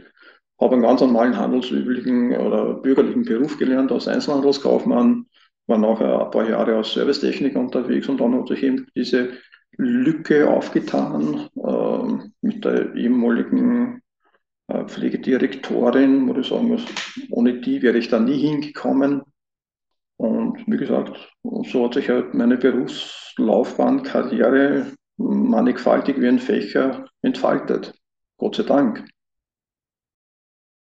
Habe 0.62 0.74
einen 0.74 0.84
ganz 0.84 1.02
normalen 1.02 1.36
handelsüblichen 1.36 2.38
oder 2.38 2.76
bürgerlichen 2.76 3.26
Beruf 3.26 3.58
gelernt 3.58 3.92
als 3.92 4.08
Einzelhandelskaufmann, 4.08 5.26
war 5.68 5.78
nachher 5.78 6.26
ein 6.26 6.32
paar 6.32 6.48
Jahre 6.48 6.78
als 6.78 6.94
Servicetechniker 6.94 7.60
unterwegs 7.60 8.08
und 8.08 8.22
dann 8.22 8.36
hat 8.36 8.48
sich 8.48 8.64
eben 8.64 8.88
diese 8.96 9.34
Lücke 9.78 10.50
aufgetan 10.50 11.50
äh, 11.56 12.30
mit 12.42 12.64
der 12.64 12.94
ehemaligen 12.96 14.03
Pflegedirektorin, 14.68 16.28
wo 16.28 16.40
ich 16.40 16.48
sagen 16.48 16.70
muss, 16.70 16.86
ohne 17.30 17.60
die 17.60 17.82
wäre 17.82 17.98
ich 17.98 18.10
da 18.10 18.20
nie 18.20 18.40
hingekommen. 18.40 19.22
Und 20.18 20.66
wie 20.68 20.78
gesagt, 20.78 21.34
so 21.44 21.86
hat 21.86 21.96
sich 21.96 22.10
halt 22.10 22.34
meine 22.34 22.58
Berufslaufbahn, 22.58 24.04
Karriere 24.04 24.88
mannigfaltig 25.18 26.20
wie 26.20 26.28
ein 26.28 26.40
Fächer 26.40 27.06
entfaltet. 27.22 27.94
Gott 28.38 28.56
sei 28.56 28.64
Dank. 28.64 29.06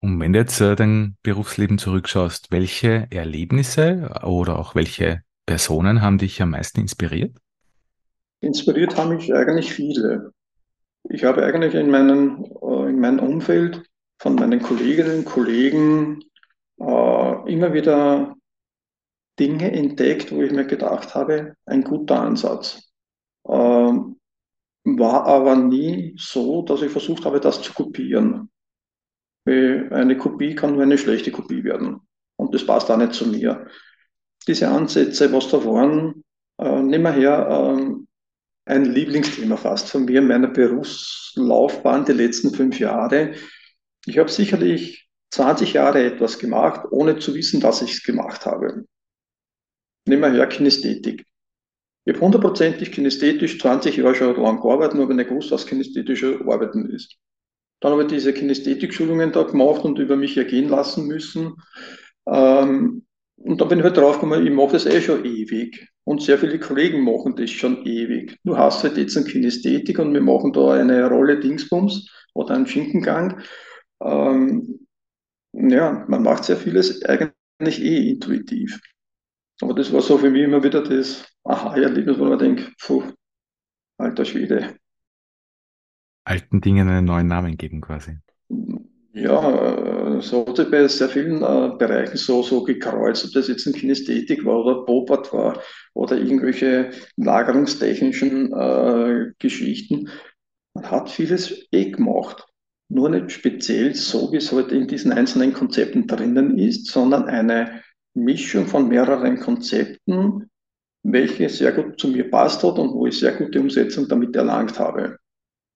Und 0.02 0.20
wenn 0.20 0.34
du 0.34 0.40
jetzt 0.40 0.62
äh, 0.62 0.76
dein 0.76 1.18
Berufsleben 1.24 1.78
zurückschaust, 1.78 2.52
welche 2.52 3.08
Erlebnisse 3.10 4.12
oder 4.24 4.60
auch 4.60 4.76
welche 4.76 5.24
Personen 5.46 6.02
haben 6.02 6.18
dich 6.18 6.42
am 6.42 6.52
meisten 6.52 6.82
inspiriert? 6.82 7.36
Inspiriert 8.42 8.98
haben 8.98 9.16
mich 9.16 9.34
eigentlich 9.34 9.74
viele. 9.74 10.32
Ich 11.10 11.24
habe 11.24 11.44
eigentlich 11.44 11.76
in, 11.76 11.90
meinen, 11.90 12.46
äh, 12.62 12.90
in 12.90 13.00
meinem 13.00 13.20
Umfeld 13.20 13.84
von 14.20 14.36
meinen 14.36 14.62
Kolleginnen 14.62 15.20
und 15.20 15.26
Kollegen 15.26 16.24
äh, 16.80 17.52
immer 17.54 17.74
wieder 17.74 18.36
Dinge 19.40 19.72
entdeckt, 19.72 20.32
wo 20.32 20.42
ich 20.42 20.52
mir 20.52 20.66
gedacht 20.66 21.14
habe, 21.14 21.56
ein 21.66 21.84
guter 21.84 22.22
Ansatz. 22.22 22.92
Ähm, 23.48 24.20
war 24.86 25.26
aber 25.26 25.56
nie 25.56 26.16
so, 26.18 26.62
dass 26.62 26.82
ich 26.82 26.92
versucht 26.92 27.26
habe, 27.26 27.40
das 27.40 27.62
zu 27.62 27.74
kopieren. 27.74 28.50
Eine 29.48 30.18
Kopie 30.18 30.56
kann 30.56 30.74
nur 30.74 30.84
eine 30.84 30.98
schlechte 30.98 31.32
Kopie 31.32 31.64
werden. 31.64 32.02
Und 32.36 32.54
das 32.54 32.66
passt 32.66 32.90
auch 32.90 32.98
nicht 32.98 33.14
zu 33.14 33.28
mir. 33.28 33.68
Diese 34.48 34.68
Ansätze, 34.68 35.32
was 35.32 35.50
da 35.50 35.64
waren, 35.64 36.24
äh, 36.60 36.82
nehmen 36.82 37.04
wir 37.04 37.12
her, 37.12 37.48
ähm, 37.50 38.05
ein 38.66 38.86
Lieblingsthema 38.86 39.58
fast 39.58 39.90
von 39.90 40.06
mir 40.06 40.20
in 40.20 40.28
meiner 40.28 40.48
Berufslaufbahn 40.48 42.06
die 42.06 42.14
letzten 42.14 42.54
fünf 42.54 42.80
Jahre. 42.80 43.36
Ich 44.06 44.18
habe 44.18 44.30
sicherlich 44.30 45.08
20 45.32 45.74
Jahre 45.74 46.04
etwas 46.04 46.40
gemacht, 46.40 46.88
ohne 46.92 47.20
zu 47.20 47.36
wissen, 47.36 47.60
dass 47.60 47.82
ich 47.82 47.92
es 47.92 48.04
gemacht 48.04 48.46
habe. 48.46 48.86
Nehmen 50.08 50.22
wir 50.22 50.32
her 50.34 50.48
Kinästhetik. 50.48 51.26
Ich 52.06 52.14
habe 52.14 52.24
hundertprozentig 52.24 52.92
kinästhetisch 52.92 53.60
20 53.60 53.98
Jahre 53.98 54.16
schon 54.16 54.42
lang 54.42 54.62
gearbeitet, 54.62 54.96
nur 54.96 55.06
habe 55.06 55.16
nicht 55.16 55.30
gewusst, 55.30 55.52
was 55.52 55.66
kinästhetische 55.66 56.40
Arbeiten 56.48 56.90
ist. 56.90 57.18
Dann 57.82 57.92
habe 57.92 58.04
ich 58.04 58.10
diese 58.10 58.34
Kinästhetik-Schulungen 58.34 59.32
da 59.32 59.44
gemacht 59.44 59.84
und 59.84 60.00
über 60.00 60.16
mich 60.16 60.38
ergehen 60.38 60.70
lassen 60.70 61.08
müssen. 61.08 61.56
Ähm, 62.28 63.05
und 63.38 63.60
dann 63.60 63.68
bin 63.68 63.80
ich 63.80 63.84
halt 63.84 63.98
draufgekommen, 63.98 64.46
ich 64.46 64.54
mache 64.54 64.74
das 64.74 64.86
eh 64.86 65.02
schon 65.02 65.26
ewig. 65.26 65.88
Und 66.04 66.22
sehr 66.22 66.38
viele 66.38 66.60
Kollegen 66.60 67.04
machen 67.04 67.36
das 67.36 67.52
schon 67.52 67.86
ewig. 67.86 68.38
Du 68.44 68.58
hast 68.58 68.84
halt 68.84 68.98
jetzt 68.98 69.18
eine 69.18 69.26
Kinästhetik 69.26 70.00
und 70.00 70.14
wir 70.14 70.22
machen 70.22 70.54
da 70.54 70.74
eine 70.74 71.08
Rolle 71.10 71.40
Dingsbums 71.40 72.10
oder 72.34 72.56
einen 72.56 72.68
Schinkengang. 72.68 73.42
Ähm, 74.02 74.88
ja, 75.54 76.06
man 76.08 76.24
macht 76.24 76.46
sehr 76.46 76.58
vieles 76.58 77.04
eigentlich 77.04 77.82
eh 77.82 78.12
intuitiv. 78.12 78.80
Aber 79.62 79.74
das 79.74 79.92
war 79.92 80.02
so 80.02 80.18
für 80.18 80.30
mich 80.30 80.44
immer 80.44 80.64
wieder 80.64 80.84
das 80.84 81.26
Aha-Erlebnis, 81.44 82.20
wo 82.20 82.26
man 82.26 82.40
denkt, 82.40 82.74
puh, 82.82 83.04
alter 83.98 84.26
Schwede. 84.26 84.76
Alten 86.26 86.62
Dingen 86.62 86.90
einen 86.90 87.06
neuen 87.06 87.28
Namen 87.28 87.58
geben 87.58 87.82
quasi. 87.82 88.18
Ja, 89.18 90.20
so 90.22 90.46
hat 90.46 90.58
sich 90.58 90.70
bei 90.70 90.86
sehr 90.90 91.08
vielen 91.08 91.42
äh, 91.42 91.72
Bereichen 91.78 92.18
so, 92.18 92.44
so 92.44 92.64
gekreuzt, 92.64 93.24
ob 93.24 93.32
das 93.32 93.48
jetzt 93.48 93.66
ein 93.66 93.72
Kinästhetik 93.72 94.44
war 94.44 94.66
oder 94.66 94.84
Bobart 94.84 95.32
war 95.32 95.62
oder 95.94 96.18
irgendwelche 96.18 96.90
lagerungstechnischen 97.16 98.52
äh, 98.52 99.32
Geschichten. 99.40 100.10
Man 100.74 100.92
hat 100.92 101.10
vieles 101.10 101.66
eh 101.72 101.92
gemacht. 101.92 102.46
Nur 102.90 103.08
nicht 103.10 103.32
speziell 103.32 103.96
so, 103.96 104.34
wie 104.34 104.38
es 104.38 104.52
heute 104.52 104.76
in 104.76 104.86
diesen 104.86 105.14
einzelnen 105.14 105.54
Konzepten 105.54 106.08
drinnen 106.08 106.58
ist, 106.58 106.88
sondern 106.88 107.30
eine 107.30 107.84
Mischung 108.16 108.68
von 108.68 108.90
mehreren 108.90 109.40
Konzepten, 109.40 110.50
welche 111.04 111.48
sehr 111.48 111.72
gut 111.72 111.98
zu 111.98 112.10
mir 112.10 112.30
passt 112.30 112.64
hat 112.64 112.78
und 112.78 112.94
wo 112.94 113.08
ich 113.08 113.18
sehr 113.18 113.32
gute 113.32 113.62
Umsetzung 113.62 114.10
damit 114.10 114.36
erlangt 114.36 114.78
habe. 114.78 115.20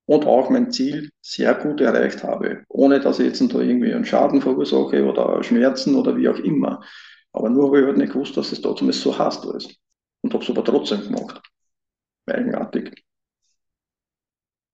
Und 0.10 0.26
auch 0.26 0.50
mein 0.50 0.72
Ziel 0.72 1.12
sehr 1.22 1.54
gut 1.54 1.82
erreicht 1.82 2.24
habe, 2.24 2.63
ohne 2.67 3.00
dass 3.00 3.19
ich 3.19 3.28
jetzt 3.28 3.54
da 3.54 3.60
irgendwie 3.60 3.93
einen 3.93 4.06
Schaden 4.06 4.41
verursache 4.41 5.06
oder 5.06 5.43
Schmerzen 5.43 5.93
oder 5.93 6.17
wie 6.17 6.28
auch 6.28 6.39
immer. 6.39 6.82
Aber 7.32 7.52
nur 7.52 7.67
habe 7.67 7.82
ich 7.82 7.86
halt 7.86 7.98
nicht 7.98 8.13
gewusst, 8.13 8.36
dass 8.36 8.52
es 8.52 8.60
trotzdem 8.60 8.91
so 8.91 9.15
heißt 9.15 9.45
alles. 9.45 9.76
Und 10.22 10.34
habe 10.34 10.43
es 10.43 10.50
aber 10.50 10.63
trotzdem 10.63 11.04
gemacht. 11.04 11.39
Eigenartig. 12.26 13.04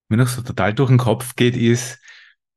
Mir 0.08 0.16
noch 0.16 0.28
so 0.30 0.42
total 0.42 0.74
durch 0.74 0.88
den 0.88 1.00
Kopf 1.00 1.36
geht, 1.36 1.58
ist, 1.58 2.00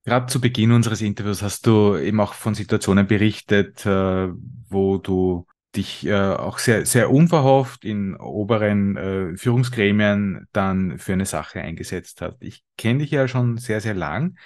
gerade 0.05 0.27
zu 0.27 0.41
Beginn 0.41 0.71
unseres 0.71 1.01
Interviews 1.01 1.43
hast 1.43 1.67
du 1.67 1.97
eben 1.97 2.21
auch 2.21 2.35
von 2.35 2.55
Situationen 2.55 3.09
berichtet, 3.09 3.85
äh, 3.87 4.29
wo 4.69 4.99
du 4.99 5.47
dich 5.77 6.07
äh, 6.07 6.15
auch 6.15 6.59
sehr, 6.59 6.87
sehr 6.87 7.11
unverhofft 7.11 7.85
in 7.85 8.17
oberen 8.17 8.97
äh, 8.97 9.37
Führungsgremien 9.37 10.49
dann 10.53 10.99
für 10.99 11.13
eine 11.13 11.27
Sache 11.27 11.61
eingesetzt 11.61 12.23
hast. 12.23 12.37
Ich 12.41 12.65
kenne 12.77 13.01
dich 13.01 13.11
ja 13.11 13.29
schon 13.29 13.59
sehr, 13.59 13.81
sehr 13.81 13.95
lang 13.95 14.37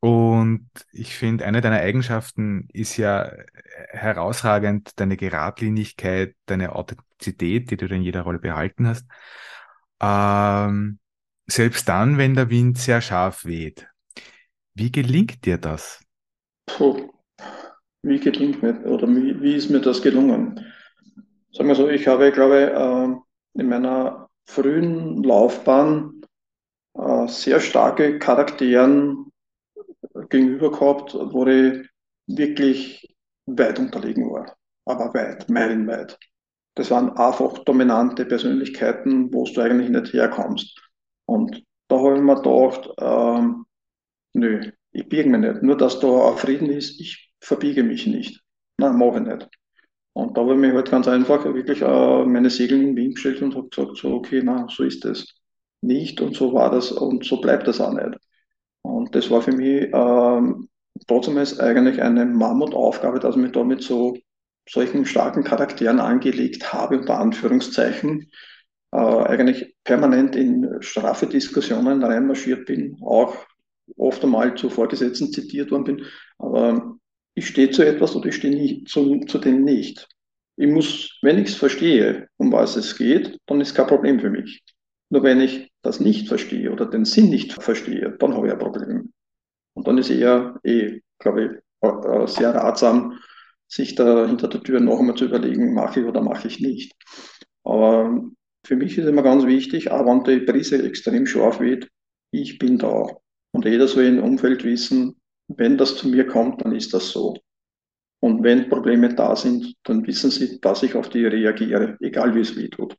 und 0.00 0.70
ich 0.92 1.14
finde, 1.14 1.44
eine 1.44 1.60
deiner 1.60 1.80
Eigenschaften 1.80 2.68
ist 2.72 2.96
ja 2.96 3.24
äh, 3.24 3.44
herausragend 3.90 4.98
deine 4.98 5.18
Geradlinigkeit, 5.18 6.34
deine 6.46 6.74
Authentizität, 6.74 7.70
die 7.70 7.76
du 7.76 7.86
in 7.86 8.02
jeder 8.02 8.22
Rolle 8.22 8.38
behalten 8.38 8.86
hast. 8.86 9.06
Ähm, 10.00 11.00
selbst 11.46 11.86
dann, 11.88 12.16
wenn 12.16 12.34
der 12.34 12.48
Wind 12.48 12.78
sehr 12.78 13.02
scharf 13.02 13.44
weht. 13.44 13.88
Wie 14.72 14.90
gelingt 14.90 15.44
dir 15.44 15.58
das? 15.58 16.02
Puh. 16.64 17.10
Wie 18.02 18.18
gelingt 18.18 18.62
mir 18.62 18.84
oder 18.86 19.06
wie, 19.08 19.40
wie 19.42 19.54
ist 19.54 19.70
mir 19.70 19.80
das 19.80 20.00
gelungen? 20.00 20.64
Sagen 21.52 21.68
wir 21.68 21.74
so, 21.74 21.88
ich 21.88 22.06
habe, 22.06 22.32
glaube 22.32 22.70
äh, 22.70 23.60
in 23.60 23.68
meiner 23.68 24.28
frühen 24.46 25.22
Laufbahn 25.22 26.22
äh, 26.94 27.26
sehr 27.28 27.60
starke 27.60 28.18
Charakteren 28.18 29.30
gegenüber 30.28 30.70
gehabt, 30.70 31.14
wo 31.14 31.46
ich 31.46 31.88
wirklich 32.26 33.14
weit 33.46 33.78
unterlegen 33.78 34.30
war. 34.30 34.56
Aber 34.86 35.12
weit, 35.14 35.48
meilenweit. 35.50 36.18
Das 36.76 36.90
waren 36.90 37.16
einfach 37.16 37.58
dominante 37.64 38.24
Persönlichkeiten, 38.24 39.32
wo 39.32 39.44
du 39.44 39.60
eigentlich 39.60 39.90
nicht 39.90 40.12
herkommst. 40.12 40.80
Und 41.26 41.62
da 41.88 41.98
habe 41.98 42.16
ich 42.16 42.22
mir 42.22 42.36
gedacht, 42.36 42.88
ähm, 42.98 43.66
nö, 44.34 44.70
ich 44.92 45.08
biege 45.08 45.28
mich 45.28 45.40
nicht. 45.40 45.62
Nur, 45.62 45.76
dass 45.76 46.00
da 46.00 46.06
auch 46.06 46.38
Frieden 46.38 46.70
ist, 46.70 47.00
ich 47.00 47.29
verbiege 47.40 47.82
mich 47.82 48.06
nicht. 48.06 48.42
Nein, 48.78 48.96
mache 48.96 49.18
ich 49.18 49.26
nicht. 49.26 49.48
Und 50.12 50.36
da 50.36 50.42
habe 50.42 50.54
ich 50.54 50.58
mich 50.58 50.72
halt 50.72 50.90
ganz 50.90 51.08
einfach 51.08 51.44
wirklich 51.44 51.82
äh, 51.82 52.24
meine 52.24 52.50
Segel 52.50 52.82
in 52.82 52.96
Wien 52.96 53.14
gestellt 53.14 53.42
und 53.42 53.54
habe 53.54 53.68
gesagt, 53.68 53.96
so, 53.96 54.14
okay, 54.14 54.42
na, 54.44 54.66
so 54.68 54.82
ist 54.84 55.04
es 55.04 55.34
nicht 55.82 56.20
und 56.20 56.36
so 56.36 56.52
war 56.52 56.70
das 56.70 56.92
und 56.92 57.24
so 57.24 57.40
bleibt 57.40 57.66
das 57.68 57.80
auch 57.80 57.92
nicht. 57.92 58.18
Und 58.82 59.14
das 59.14 59.30
war 59.30 59.42
für 59.42 59.52
mich 59.52 59.88
ähm, 59.92 60.68
trotzdem 61.06 61.38
eigentlich 61.38 62.02
eine 62.02 62.26
Mammutaufgabe, 62.26 63.20
dass 63.20 63.36
ich 63.36 63.42
mich 63.42 63.52
da 63.52 63.64
mit 63.64 63.82
so 63.82 64.16
solchen 64.68 65.04
starken 65.06 65.44
Charakteren 65.44 66.00
angelegt 66.00 66.72
habe, 66.72 66.98
unter 66.98 67.18
Anführungszeichen, 67.18 68.30
äh, 68.92 68.96
eigentlich 68.96 69.74
permanent 69.84 70.36
in 70.36 70.76
straffe 70.80 71.26
Diskussionen 71.26 72.02
reinmarschiert 72.02 72.66
bin, 72.66 72.98
auch 73.02 73.36
oft 73.96 74.22
einmal 74.22 74.54
zu 74.56 74.70
Vorgesetzten 74.70 75.32
zitiert 75.32 75.70
worden 75.70 75.84
bin, 75.84 76.04
aber 76.38 76.96
ich 77.34 77.46
stehe 77.46 77.70
zu 77.70 77.84
etwas 77.84 78.14
oder 78.16 78.28
ich 78.28 78.36
stehe 78.36 78.54
nicht, 78.54 78.88
zu, 78.88 79.20
zu 79.20 79.38
dem 79.38 79.64
nicht. 79.64 80.08
Ich 80.56 80.68
muss, 80.68 81.18
wenn 81.22 81.38
ich 81.38 81.48
es 81.48 81.54
verstehe, 81.54 82.28
um 82.36 82.52
was 82.52 82.76
es 82.76 82.96
geht, 82.96 83.38
dann 83.46 83.60
ist 83.60 83.74
kein 83.74 83.86
Problem 83.86 84.20
für 84.20 84.30
mich. 84.30 84.62
Nur 85.10 85.22
wenn 85.22 85.40
ich 85.40 85.70
das 85.82 86.00
nicht 86.00 86.28
verstehe 86.28 86.70
oder 86.70 86.86
den 86.86 87.04
Sinn 87.04 87.30
nicht 87.30 87.52
verstehe, 87.62 88.16
dann 88.18 88.34
habe 88.34 88.46
ich 88.46 88.52
ein 88.52 88.58
Problem. 88.58 89.12
Und 89.74 89.88
dann 89.88 89.98
ist 89.98 90.10
eher, 90.10 90.58
eh, 90.62 91.00
glaube 91.18 91.44
ich, 91.44 92.30
sehr 92.34 92.54
ratsam, 92.54 93.18
sich 93.66 93.94
da 93.94 94.26
hinter 94.26 94.48
der 94.48 94.62
Tür 94.62 94.80
noch 94.80 94.98
einmal 94.98 95.16
zu 95.16 95.24
überlegen, 95.24 95.74
mache 95.74 96.00
ich 96.00 96.06
oder 96.06 96.20
mache 96.20 96.48
ich 96.48 96.60
nicht. 96.60 96.92
Aber 97.64 98.22
für 98.64 98.76
mich 98.76 98.98
ist 98.98 99.06
immer 99.06 99.22
ganz 99.22 99.46
wichtig, 99.46 99.90
auch 99.90 100.04
wenn 100.06 100.24
die 100.24 100.44
Brise 100.44 100.82
extrem 100.82 101.26
scharf 101.26 101.60
weht, 101.60 101.88
ich 102.32 102.58
bin 102.58 102.78
da. 102.78 103.06
Und 103.52 103.64
jeder 103.64 103.88
soll 103.88 104.04
im 104.04 104.22
Umfeld 104.22 104.64
wissen, 104.64 105.19
wenn 105.56 105.76
das 105.76 105.96
zu 105.96 106.08
mir 106.08 106.26
kommt, 106.26 106.64
dann 106.64 106.74
ist 106.74 106.94
das 106.94 107.10
so. 107.10 107.36
Und 108.22 108.42
wenn 108.42 108.68
Probleme 108.68 109.14
da 109.14 109.34
sind, 109.34 109.74
dann 109.84 110.06
wissen 110.06 110.30
sie, 110.30 110.60
dass 110.60 110.82
ich 110.82 110.94
auf 110.94 111.08
die 111.08 111.24
reagiere, 111.24 111.96
egal 112.00 112.34
wie 112.34 112.40
es 112.40 112.56
weh 112.56 112.68
tut. 112.68 112.96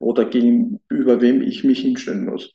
Oder 0.00 0.24
gegenüber 0.24 1.20
wem 1.20 1.40
ich 1.40 1.62
mich 1.64 1.80
hinstellen 1.80 2.26
muss. 2.26 2.52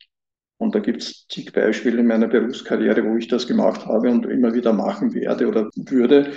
Und 0.58 0.76
da 0.76 0.80
gibt 0.80 1.02
es 1.02 1.26
zig 1.30 1.54
Beispiele 1.54 2.00
in 2.00 2.08
meiner 2.08 2.28
Berufskarriere, 2.28 3.06
wo 3.06 3.16
ich 3.16 3.30
das 3.30 3.48
gemacht 3.48 3.86
habe 3.86 4.12
und 4.12 4.26
immer 4.26 4.54
wieder 4.54 4.74
machen 4.74 5.14
werde 5.14 5.48
oder 5.48 5.70
würde, 5.76 6.34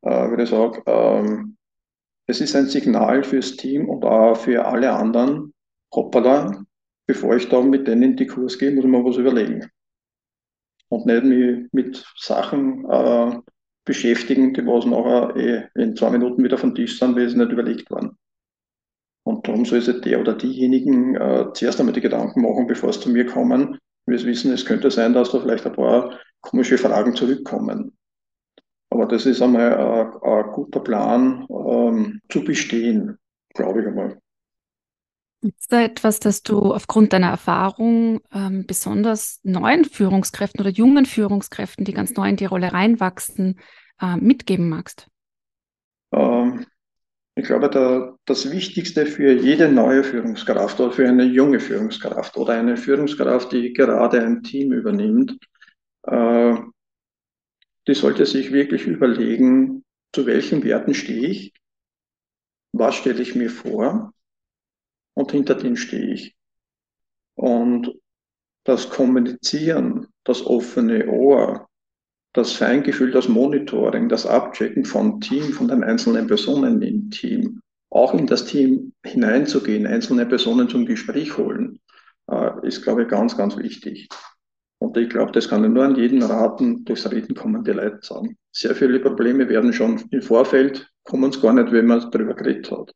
äh, 0.00 0.30
würde 0.30 0.44
ich 0.44 0.48
sagen, 0.48 0.82
ähm, 0.86 1.56
es 2.26 2.40
ist 2.40 2.56
ein 2.56 2.66
Signal 2.66 3.22
fürs 3.22 3.56
Team 3.56 3.88
und 3.88 4.04
auch 4.04 4.34
für 4.34 4.64
alle 4.64 4.92
anderen, 4.92 5.52
hoppala, 5.94 6.64
bevor 7.06 7.36
ich 7.36 7.50
da 7.50 7.60
mit 7.60 7.86
denen 7.86 8.02
in 8.02 8.16
die 8.16 8.26
Kurs 8.26 8.58
gehe, 8.58 8.72
muss 8.72 8.84
ich 8.84 8.90
mir 8.90 9.04
was 9.04 9.18
überlegen 9.18 9.70
und 10.88 11.06
nicht 11.06 11.24
mich 11.24 11.66
mit 11.72 12.04
Sachen 12.16 12.84
äh, 12.88 13.38
beschäftigen, 13.84 14.52
die 14.52 14.66
was 14.66 14.84
nachher 14.84 15.36
eh 15.36 15.80
in 15.80 15.96
zwei 15.96 16.10
Minuten 16.10 16.42
wieder 16.42 16.58
vom 16.58 16.74
Tisch 16.74 16.98
sind, 16.98 17.16
weil 17.16 17.28
sie 17.28 17.38
nicht 17.38 17.52
überlegt 17.52 17.90
waren. 17.90 18.16
Und 19.24 19.46
darum 19.48 19.64
soll 19.64 19.80
sich 19.80 20.00
der 20.02 20.20
oder 20.20 20.34
diejenigen 20.34 21.16
äh, 21.16 21.46
zuerst 21.52 21.80
einmal 21.80 21.94
die 21.94 22.00
Gedanken 22.00 22.42
machen, 22.42 22.66
bevor 22.66 22.90
es 22.90 23.00
zu 23.00 23.10
mir 23.10 23.26
kommen. 23.26 23.78
Wir 24.06 24.22
wissen, 24.24 24.52
es 24.52 24.64
könnte 24.64 24.90
sein, 24.90 25.14
dass 25.14 25.32
da 25.32 25.40
vielleicht 25.40 25.66
ein 25.66 25.72
paar 25.72 26.18
komische 26.40 26.78
Fragen 26.78 27.14
zurückkommen. 27.14 27.96
Aber 28.90 29.06
das 29.06 29.26
ist 29.26 29.42
einmal 29.42 29.72
äh, 29.72 30.28
ein 30.28 30.52
guter 30.52 30.80
Plan 30.80 31.46
ähm, 31.50 32.20
zu 32.28 32.44
bestehen, 32.44 33.18
glaube 33.54 33.80
ich 33.80 33.86
einmal. 33.88 34.18
Ist 35.42 35.70
da 35.70 35.82
etwas, 35.82 36.18
das 36.18 36.42
du 36.42 36.72
aufgrund 36.72 37.12
deiner 37.12 37.28
Erfahrung 37.28 38.20
ähm, 38.32 38.66
besonders 38.66 39.40
neuen 39.42 39.84
Führungskräften 39.84 40.60
oder 40.60 40.70
jungen 40.70 41.06
Führungskräften, 41.06 41.84
die 41.84 41.92
ganz 41.92 42.14
neu 42.14 42.28
in 42.28 42.36
die 42.36 42.46
Rolle 42.46 42.72
reinwachsen, 42.72 43.60
äh, 44.00 44.16
mitgeben 44.16 44.68
magst? 44.68 45.08
Ähm, 46.12 46.66
ich 47.34 47.44
glaube, 47.44 47.68
der, 47.68 48.16
das 48.24 48.50
Wichtigste 48.50 49.04
für 49.04 49.32
jede 49.32 49.70
neue 49.70 50.04
Führungskraft 50.04 50.80
oder 50.80 50.92
für 50.92 51.06
eine 51.06 51.24
junge 51.24 51.60
Führungskraft 51.60 52.36
oder 52.38 52.54
eine 52.54 52.78
Führungskraft, 52.78 53.52
die 53.52 53.74
gerade 53.74 54.22
ein 54.22 54.42
Team 54.42 54.72
übernimmt, 54.72 55.36
äh, 56.04 56.54
die 57.86 57.94
sollte 57.94 58.24
sich 58.24 58.52
wirklich 58.52 58.86
überlegen, 58.86 59.84
zu 60.12 60.24
welchen 60.24 60.64
Werten 60.64 60.94
stehe 60.94 61.28
ich, 61.28 61.52
was 62.72 62.94
stelle 62.94 63.20
ich 63.20 63.34
mir 63.34 63.50
vor 63.50 64.14
und 65.16 65.32
hinter 65.32 65.54
dem 65.54 65.76
stehe 65.76 66.12
ich. 66.12 66.36
Und 67.34 67.94
das 68.64 68.90
Kommunizieren, 68.90 70.08
das 70.24 70.44
offene 70.44 71.06
Ohr, 71.08 71.68
das 72.32 72.52
Feingefühl, 72.52 73.10
das 73.10 73.28
Monitoring, 73.28 74.08
das 74.08 74.26
Abchecken 74.26 74.84
von 74.84 75.20
Team, 75.20 75.52
von 75.52 75.68
den 75.68 75.82
einzelnen 75.82 76.26
Personen 76.26 76.82
im 76.82 77.10
Team, 77.10 77.60
auch 77.90 78.12
in 78.12 78.26
das 78.26 78.44
Team 78.44 78.92
hineinzugehen, 79.04 79.86
einzelne 79.86 80.26
Personen 80.26 80.68
zum 80.68 80.84
Gespräch 80.84 81.36
holen, 81.38 81.80
äh, 82.30 82.66
ist, 82.66 82.82
glaube 82.82 83.02
ich, 83.02 83.08
ganz, 83.08 83.36
ganz 83.36 83.56
wichtig. 83.56 84.08
Und 84.78 84.96
ich 84.98 85.08
glaube, 85.08 85.32
das 85.32 85.48
kann 85.48 85.64
ich 85.64 85.70
nur 85.70 85.84
an 85.84 85.96
jeden 85.96 86.22
raten, 86.22 86.84
durchs 86.84 87.10
Reden 87.10 87.34
kommen 87.34 87.64
die 87.64 87.70
Leute 87.70 88.00
sagen. 88.02 88.36
Sehr 88.52 88.74
viele 88.74 89.00
Probleme 89.00 89.48
werden 89.48 89.72
schon 89.72 90.04
im 90.10 90.20
Vorfeld, 90.20 90.90
kommen 91.04 91.30
es 91.30 91.40
gar 91.40 91.54
nicht, 91.54 91.72
wenn 91.72 91.86
man 91.86 92.10
darüber 92.10 92.34
geredet 92.34 92.70
hat 92.70 92.92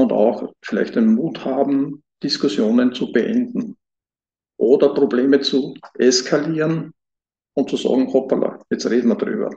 und 0.00 0.12
auch 0.12 0.52
vielleicht 0.62 0.96
den 0.96 1.14
Mut 1.14 1.44
haben, 1.44 2.02
Diskussionen 2.22 2.92
zu 2.92 3.12
beenden 3.12 3.76
oder 4.58 4.94
Probleme 4.94 5.40
zu 5.40 5.74
eskalieren 5.94 6.92
und 7.54 7.70
zu 7.70 7.76
sagen, 7.76 8.12
hoppala, 8.12 8.62
jetzt 8.70 8.88
reden 8.88 9.08
wir 9.08 9.16
drüber. 9.16 9.50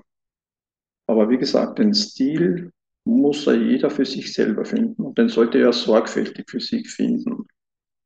Aber 1.08 1.30
wie 1.30 1.38
gesagt, 1.38 1.80
den 1.80 1.94
Stil 1.94 2.72
muss 3.06 3.48
er 3.48 3.56
jeder 3.56 3.90
für 3.90 4.06
sich 4.06 4.34
selber 4.34 4.66
finden 4.66 5.04
und 5.04 5.18
den 5.18 5.30
sollte 5.30 5.60
er 5.60 5.74
sorgfältig 5.74 6.50
für 6.50 6.62
sich 6.62 6.90
finden. 6.90 7.46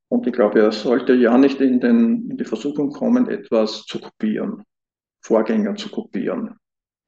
Und 0.09 0.25
ich 0.25 0.33
glaube, 0.33 0.59
er 0.59 0.71
sollte 0.71 1.13
ja 1.13 1.37
nicht 1.37 1.59
in, 1.59 1.79
den, 1.79 2.29
in 2.31 2.37
die 2.37 2.45
Versuchung 2.45 2.91
kommen, 2.91 3.27
etwas 3.27 3.83
zu 3.85 3.99
kopieren, 3.99 4.63
Vorgänger 5.21 5.75
zu 5.75 5.89
kopieren, 5.89 6.55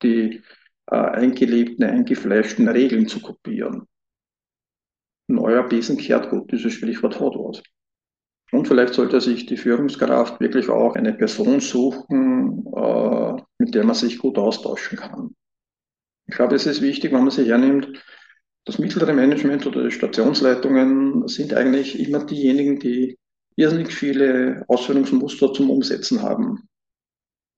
die 0.03 0.41
äh, 0.87 0.95
eingelebten, 0.95 1.85
eingefleischten 1.85 2.67
Regeln 2.67 3.07
zu 3.07 3.21
kopieren 3.21 3.87
neuer 5.29 5.63
Besen 5.63 5.97
kehrt 5.97 6.29
gut, 6.29 6.51
dieses 6.51 6.73
Sprichwort 6.73 7.19
hat 7.19 7.33
was. 7.35 7.61
Und 8.51 8.67
vielleicht 8.67 8.95
sollte 8.95 9.21
sich 9.21 9.45
die 9.45 9.57
Führungskraft 9.57 10.39
wirklich 10.39 10.69
auch 10.69 10.95
eine 10.95 11.13
Person 11.13 11.59
suchen, 11.59 12.65
äh, 12.75 13.41
mit 13.59 13.75
der 13.75 13.85
man 13.85 13.95
sich 13.95 14.17
gut 14.17 14.37
austauschen 14.37 14.97
kann. 14.97 15.35
Ich 16.27 16.35
glaube, 16.35 16.55
es 16.55 16.65
ist 16.65 16.81
wichtig, 16.81 17.11
wenn 17.11 17.21
man 17.21 17.31
sich 17.31 17.47
hernimmt, 17.47 18.03
das 18.65 18.79
mittlere 18.79 19.13
Management 19.13 19.65
oder 19.65 19.83
die 19.83 19.91
Stationsleitungen 19.91 21.27
sind 21.27 21.53
eigentlich 21.53 21.99
immer 21.99 22.25
diejenigen, 22.25 22.79
die 22.79 23.17
irrsinnig 23.55 23.93
viele 23.93 24.63
Ausführungsmuster 24.67 25.53
zum 25.53 25.69
Umsetzen 25.69 26.21
haben. 26.21 26.67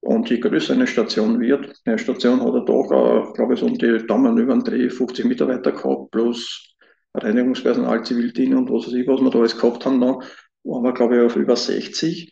Und 0.01 0.29
je 0.29 0.39
größer 0.39 0.73
eine 0.73 0.87
Station 0.87 1.39
wird, 1.39 1.79
eine 1.85 1.99
Station 1.99 2.41
hat 2.41 2.53
er 2.53 2.65
doch, 2.65 2.91
äh, 2.91 3.33
glaube 3.33 3.53
ich, 3.53 3.59
so 3.59 3.67
um 3.67 3.77
die 3.77 4.05
Daumen 4.07 4.37
über 4.37 4.53
den 4.53 4.63
Dreh 4.63 4.89
50 4.89 5.25
Mitarbeiter 5.25 5.71
gehabt, 5.71 6.11
plus 6.11 6.70
Reinigungspersonal, 7.13 8.03
Zivildiener 8.05 8.57
und 8.57 8.69
was 8.69 8.87
weiß 8.87 8.93
ich, 8.93 9.07
was 9.07 9.21
wir 9.21 9.29
da 9.29 9.39
alles 9.39 9.57
gehabt 9.57 9.85
haben 9.85 9.99
noch, 9.99 10.23
waren 10.63 10.83
wir, 10.83 10.93
glaube 10.93 11.17
ich, 11.17 11.21
auf 11.21 11.35
über 11.35 11.55
60. 11.55 12.31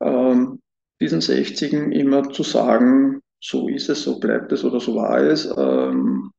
Ähm, 0.00 0.60
diesen 1.00 1.20
60 1.20 1.72
immer 1.72 2.30
zu 2.30 2.42
sagen, 2.42 3.20
so 3.40 3.68
ist 3.68 3.88
es, 3.90 4.02
so 4.02 4.18
bleibt 4.18 4.52
es 4.52 4.64
oder 4.64 4.80
so 4.80 4.94
war 4.94 5.18
es, 5.18 5.46
ähm, 5.56 6.32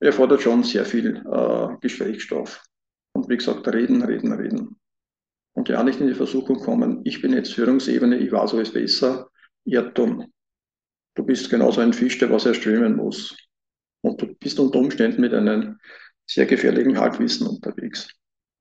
erfordert 0.00 0.42
schon 0.42 0.62
sehr 0.62 0.84
viel 0.84 1.16
äh, 1.16 1.68
Gesprächsstoff. 1.80 2.62
Und 3.14 3.28
wie 3.28 3.36
gesagt, 3.36 3.66
reden, 3.68 4.02
reden, 4.02 4.32
reden. 4.32 4.76
Und 5.54 5.68
ja 5.68 5.82
nicht 5.82 6.00
in 6.00 6.06
die 6.06 6.14
Versuchung 6.14 6.60
kommen, 6.60 7.00
ich 7.04 7.20
bin 7.20 7.32
jetzt 7.32 7.54
Führungsebene, 7.54 8.18
ich 8.18 8.32
weiß 8.32 8.54
alles 8.54 8.72
besser. 8.72 9.28
Irrtum. 9.64 10.32
Du 11.14 11.24
bist 11.24 11.50
genauso 11.50 11.80
ein 11.80 11.92
Fisch, 11.92 12.18
der 12.18 12.30
was 12.30 12.46
er 12.46 12.54
strömen 12.54 12.96
muss. 12.96 13.36
Und 14.00 14.20
du 14.20 14.34
bist 14.34 14.58
unter 14.58 14.78
Umständen 14.78 15.20
mit 15.20 15.34
einem 15.34 15.78
sehr 16.34 16.46
gefährlichen 16.46 16.98
Halbwissen 16.98 17.46
unterwegs. 17.46 18.08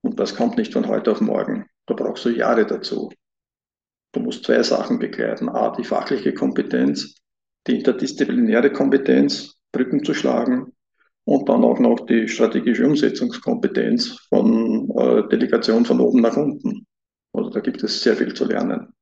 Und 0.02 0.20
das 0.20 0.36
kommt 0.36 0.58
nicht 0.58 0.74
von 0.74 0.88
heute 0.88 1.12
auf 1.12 1.22
morgen. 1.22 1.66
Da 1.86 1.94
brauchst 1.94 2.26
du 2.26 2.30
Jahre 2.30 2.66
dazu. 2.66 3.12
Du 4.14 4.20
musst 4.20 4.44
zwei 4.44 4.62
Sachen 4.64 5.00
begleiten. 5.00 5.50
A, 5.50 5.70
die 5.76 5.84
fachliche 5.84 6.34
Kompetenz, 6.34 7.16
die 7.68 7.78
interdisziplinäre 7.78 8.72
Kompetenz, 8.72 9.56
Brücken 9.72 10.04
zu 10.04 10.14
schlagen 10.14 10.74
und 11.24 11.48
dann 11.48 11.64
auch 11.64 11.80
noch 11.80 12.06
die 12.06 12.28
strategische 12.28 12.86
Umsetzungskompetenz 12.86 14.28
von 14.30 14.90
äh, 14.98 15.28
Delegation 15.30 15.86
von 15.86 16.00
oben 16.02 16.22
nach 16.22 16.36
unten. 16.36 16.86
Also 17.34 17.50
da 17.50 17.60
gibt 17.62 17.84
es 17.84 18.04
sehr 18.04 18.18
viel 18.18 18.34
zu 18.34 18.46
lernen. 18.46 18.94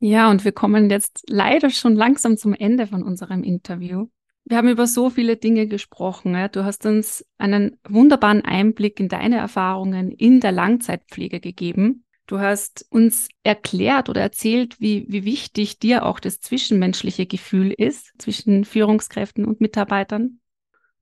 Ja, 0.00 0.30
und 0.30 0.44
wir 0.44 0.50
kommen 0.50 0.90
jetzt 0.90 1.22
leider 1.28 1.70
schon 1.70 1.94
langsam 1.94 2.36
zum 2.36 2.54
Ende 2.54 2.88
von 2.88 3.04
unserem 3.04 3.44
Interview. 3.44 4.08
Wir 4.44 4.56
haben 4.56 4.68
über 4.68 4.86
so 4.86 5.08
viele 5.08 5.36
Dinge 5.36 5.66
gesprochen. 5.66 6.36
Du 6.52 6.64
hast 6.64 6.84
uns 6.84 7.24
einen 7.38 7.78
wunderbaren 7.88 8.44
Einblick 8.44 8.98
in 8.98 9.08
deine 9.08 9.36
Erfahrungen 9.36 10.10
in 10.10 10.40
der 10.40 10.52
Langzeitpflege 10.52 11.40
gegeben. 11.40 12.04
Du 12.26 12.38
hast 12.38 12.86
uns 12.90 13.28
erklärt 13.42 14.08
oder 14.08 14.20
erzählt, 14.20 14.80
wie, 14.80 15.06
wie 15.08 15.24
wichtig 15.24 15.78
dir 15.78 16.06
auch 16.06 16.20
das 16.20 16.40
zwischenmenschliche 16.40 17.26
Gefühl 17.26 17.72
ist 17.72 18.12
zwischen 18.18 18.64
Führungskräften 18.64 19.44
und 19.44 19.60
Mitarbeitern. 19.60 20.40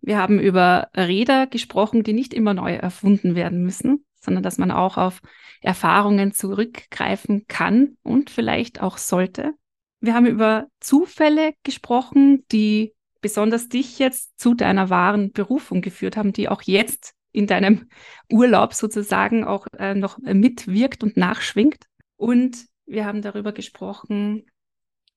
Wir 0.00 0.18
haben 0.18 0.40
über 0.40 0.88
Räder 0.96 1.46
gesprochen, 1.46 2.02
die 2.02 2.14
nicht 2.14 2.32
immer 2.32 2.54
neu 2.54 2.74
erfunden 2.74 3.34
werden 3.34 3.62
müssen, 3.62 4.04
sondern 4.20 4.42
dass 4.42 4.58
man 4.58 4.70
auch 4.70 4.96
auf 4.96 5.20
Erfahrungen 5.60 6.32
zurückgreifen 6.32 7.44
kann 7.48 7.96
und 8.02 8.30
vielleicht 8.30 8.80
auch 8.80 8.96
sollte. 8.96 9.52
Wir 10.00 10.14
haben 10.14 10.26
über 10.26 10.68
Zufälle 10.80 11.52
gesprochen, 11.62 12.44
die 12.50 12.94
besonders 13.20 13.68
dich 13.68 13.98
jetzt 13.98 14.38
zu 14.38 14.54
deiner 14.54 14.90
wahren 14.90 15.32
Berufung 15.32 15.82
geführt 15.82 16.16
haben, 16.16 16.32
die 16.32 16.48
auch 16.48 16.62
jetzt 16.62 17.14
in 17.32 17.46
deinem 17.46 17.88
Urlaub 18.30 18.74
sozusagen 18.74 19.44
auch 19.44 19.66
äh, 19.78 19.94
noch 19.94 20.18
mitwirkt 20.18 21.02
und 21.02 21.16
nachschwingt. 21.16 21.84
Und 22.16 22.66
wir 22.86 23.04
haben 23.04 23.22
darüber 23.22 23.52
gesprochen, 23.52 24.46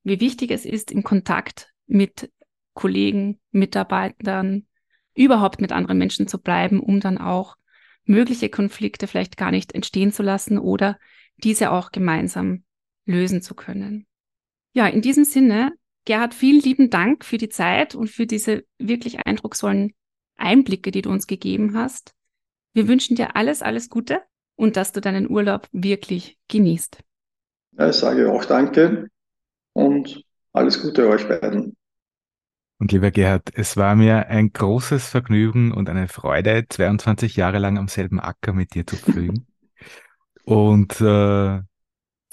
wie 0.03 0.19
wichtig 0.19 0.51
es 0.51 0.65
ist, 0.65 0.91
im 0.91 1.03
Kontakt 1.03 1.73
mit 1.87 2.31
Kollegen, 2.73 3.39
Mitarbeitern, 3.51 4.67
überhaupt 5.15 5.61
mit 5.61 5.71
anderen 5.71 5.97
Menschen 5.97 6.27
zu 6.27 6.39
bleiben, 6.39 6.79
um 6.79 6.99
dann 6.99 7.17
auch 7.17 7.55
mögliche 8.05 8.49
Konflikte 8.49 9.07
vielleicht 9.07 9.37
gar 9.37 9.51
nicht 9.51 9.73
entstehen 9.73 10.11
zu 10.11 10.23
lassen 10.23 10.57
oder 10.57 10.99
diese 11.37 11.71
auch 11.71 11.91
gemeinsam 11.91 12.63
lösen 13.05 13.41
zu 13.41 13.55
können. 13.55 14.05
Ja, 14.73 14.87
in 14.87 15.01
diesem 15.01 15.23
Sinne, 15.23 15.73
Gerhard, 16.05 16.33
vielen 16.33 16.61
lieben 16.61 16.89
Dank 16.89 17.23
für 17.23 17.37
die 17.37 17.49
Zeit 17.49 17.95
und 17.95 18.09
für 18.09 18.27
diese 18.27 18.65
wirklich 18.77 19.25
eindrucksvollen 19.25 19.93
Einblicke, 20.35 20.91
die 20.91 21.01
du 21.01 21.09
uns 21.09 21.27
gegeben 21.27 21.75
hast. 21.77 22.13
Wir 22.73 22.87
wünschen 22.87 23.15
dir 23.15 23.35
alles, 23.35 23.61
alles 23.61 23.89
Gute 23.89 24.21
und 24.55 24.75
dass 24.75 24.91
du 24.91 24.99
deinen 24.99 25.29
Urlaub 25.29 25.67
wirklich 25.71 26.37
genießt. 26.49 26.99
Ja, 27.77 27.89
ich 27.89 27.95
sage 27.95 28.31
auch 28.31 28.45
Danke 28.45 29.09
und 29.73 30.23
alles 30.51 30.81
Gute 30.81 31.07
euch 31.07 31.27
beiden. 31.27 31.75
Und 32.79 32.91
lieber 32.91 33.11
Gerhard, 33.11 33.49
es 33.53 33.77
war 33.77 33.95
mir 33.95 34.27
ein 34.27 34.51
großes 34.51 35.07
Vergnügen 35.07 35.71
und 35.71 35.89
eine 35.89 36.07
Freude, 36.07 36.65
22 36.67 37.37
Jahre 37.37 37.59
lang 37.59 37.77
am 37.77 37.87
selben 37.87 38.19
Acker 38.19 38.51
mit 38.51 38.75
dir 38.75 38.85
zu 38.85 38.97
pflügen. 38.97 39.47
und 40.43 40.99
äh, 40.99 41.61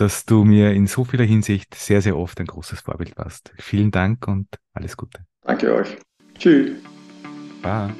dass 0.01 0.25
du 0.25 0.45
mir 0.45 0.73
in 0.73 0.87
so 0.87 1.05
vieler 1.05 1.25
Hinsicht 1.25 1.75
sehr, 1.75 2.01
sehr 2.01 2.17
oft 2.17 2.41
ein 2.41 2.47
großes 2.47 2.81
Vorbild 2.81 3.19
warst. 3.19 3.53
Vielen 3.59 3.91
Dank 3.91 4.27
und 4.27 4.47
alles 4.73 4.97
Gute. 4.97 5.21
Danke 5.43 5.75
euch. 5.75 5.99
Tschüss. 6.39 6.71
Bye. 7.61 7.91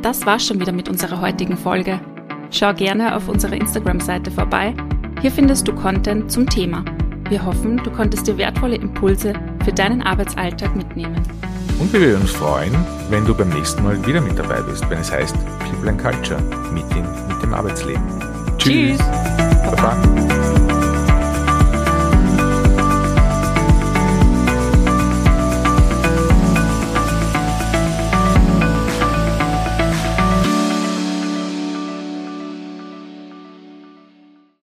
Das 0.00 0.24
war's 0.24 0.46
schon 0.46 0.60
wieder 0.60 0.72
mit 0.72 0.88
unserer 0.88 1.20
heutigen 1.20 1.58
Folge. 1.58 2.00
Schau 2.50 2.72
gerne 2.72 3.14
auf 3.14 3.28
unserer 3.28 3.52
Instagram-Seite 3.52 4.30
vorbei. 4.30 4.74
Hier 5.20 5.30
findest 5.30 5.68
du 5.68 5.74
Content 5.74 6.32
zum 6.32 6.48
Thema. 6.48 6.82
Wir 7.28 7.44
hoffen, 7.44 7.76
du 7.76 7.90
konntest 7.90 8.26
dir 8.26 8.38
wertvolle 8.38 8.76
Impulse 8.76 9.34
für 9.62 9.72
deinen 9.72 10.00
Arbeitsalltag 10.02 10.74
mitnehmen. 10.74 11.20
Und 11.78 11.92
wir 11.92 12.00
würden 12.00 12.22
uns 12.22 12.32
freuen, 12.32 12.74
wenn 13.10 13.26
du 13.26 13.34
beim 13.34 13.50
nächsten 13.50 13.82
Mal 13.82 14.04
wieder 14.06 14.22
mit 14.22 14.38
dabei 14.38 14.62
bist, 14.62 14.88
wenn 14.88 15.00
es 15.00 15.12
heißt 15.12 15.36
People 15.58 15.90
and 15.90 16.00
Culture, 16.00 16.40
Meeting 16.72 17.06
mit 17.28 17.42
dem 17.42 17.52
Arbeitsleben. 17.52 18.29
Tschüss. 18.60 18.98
Tschüss. 18.98 18.98
Baba. 19.64 20.39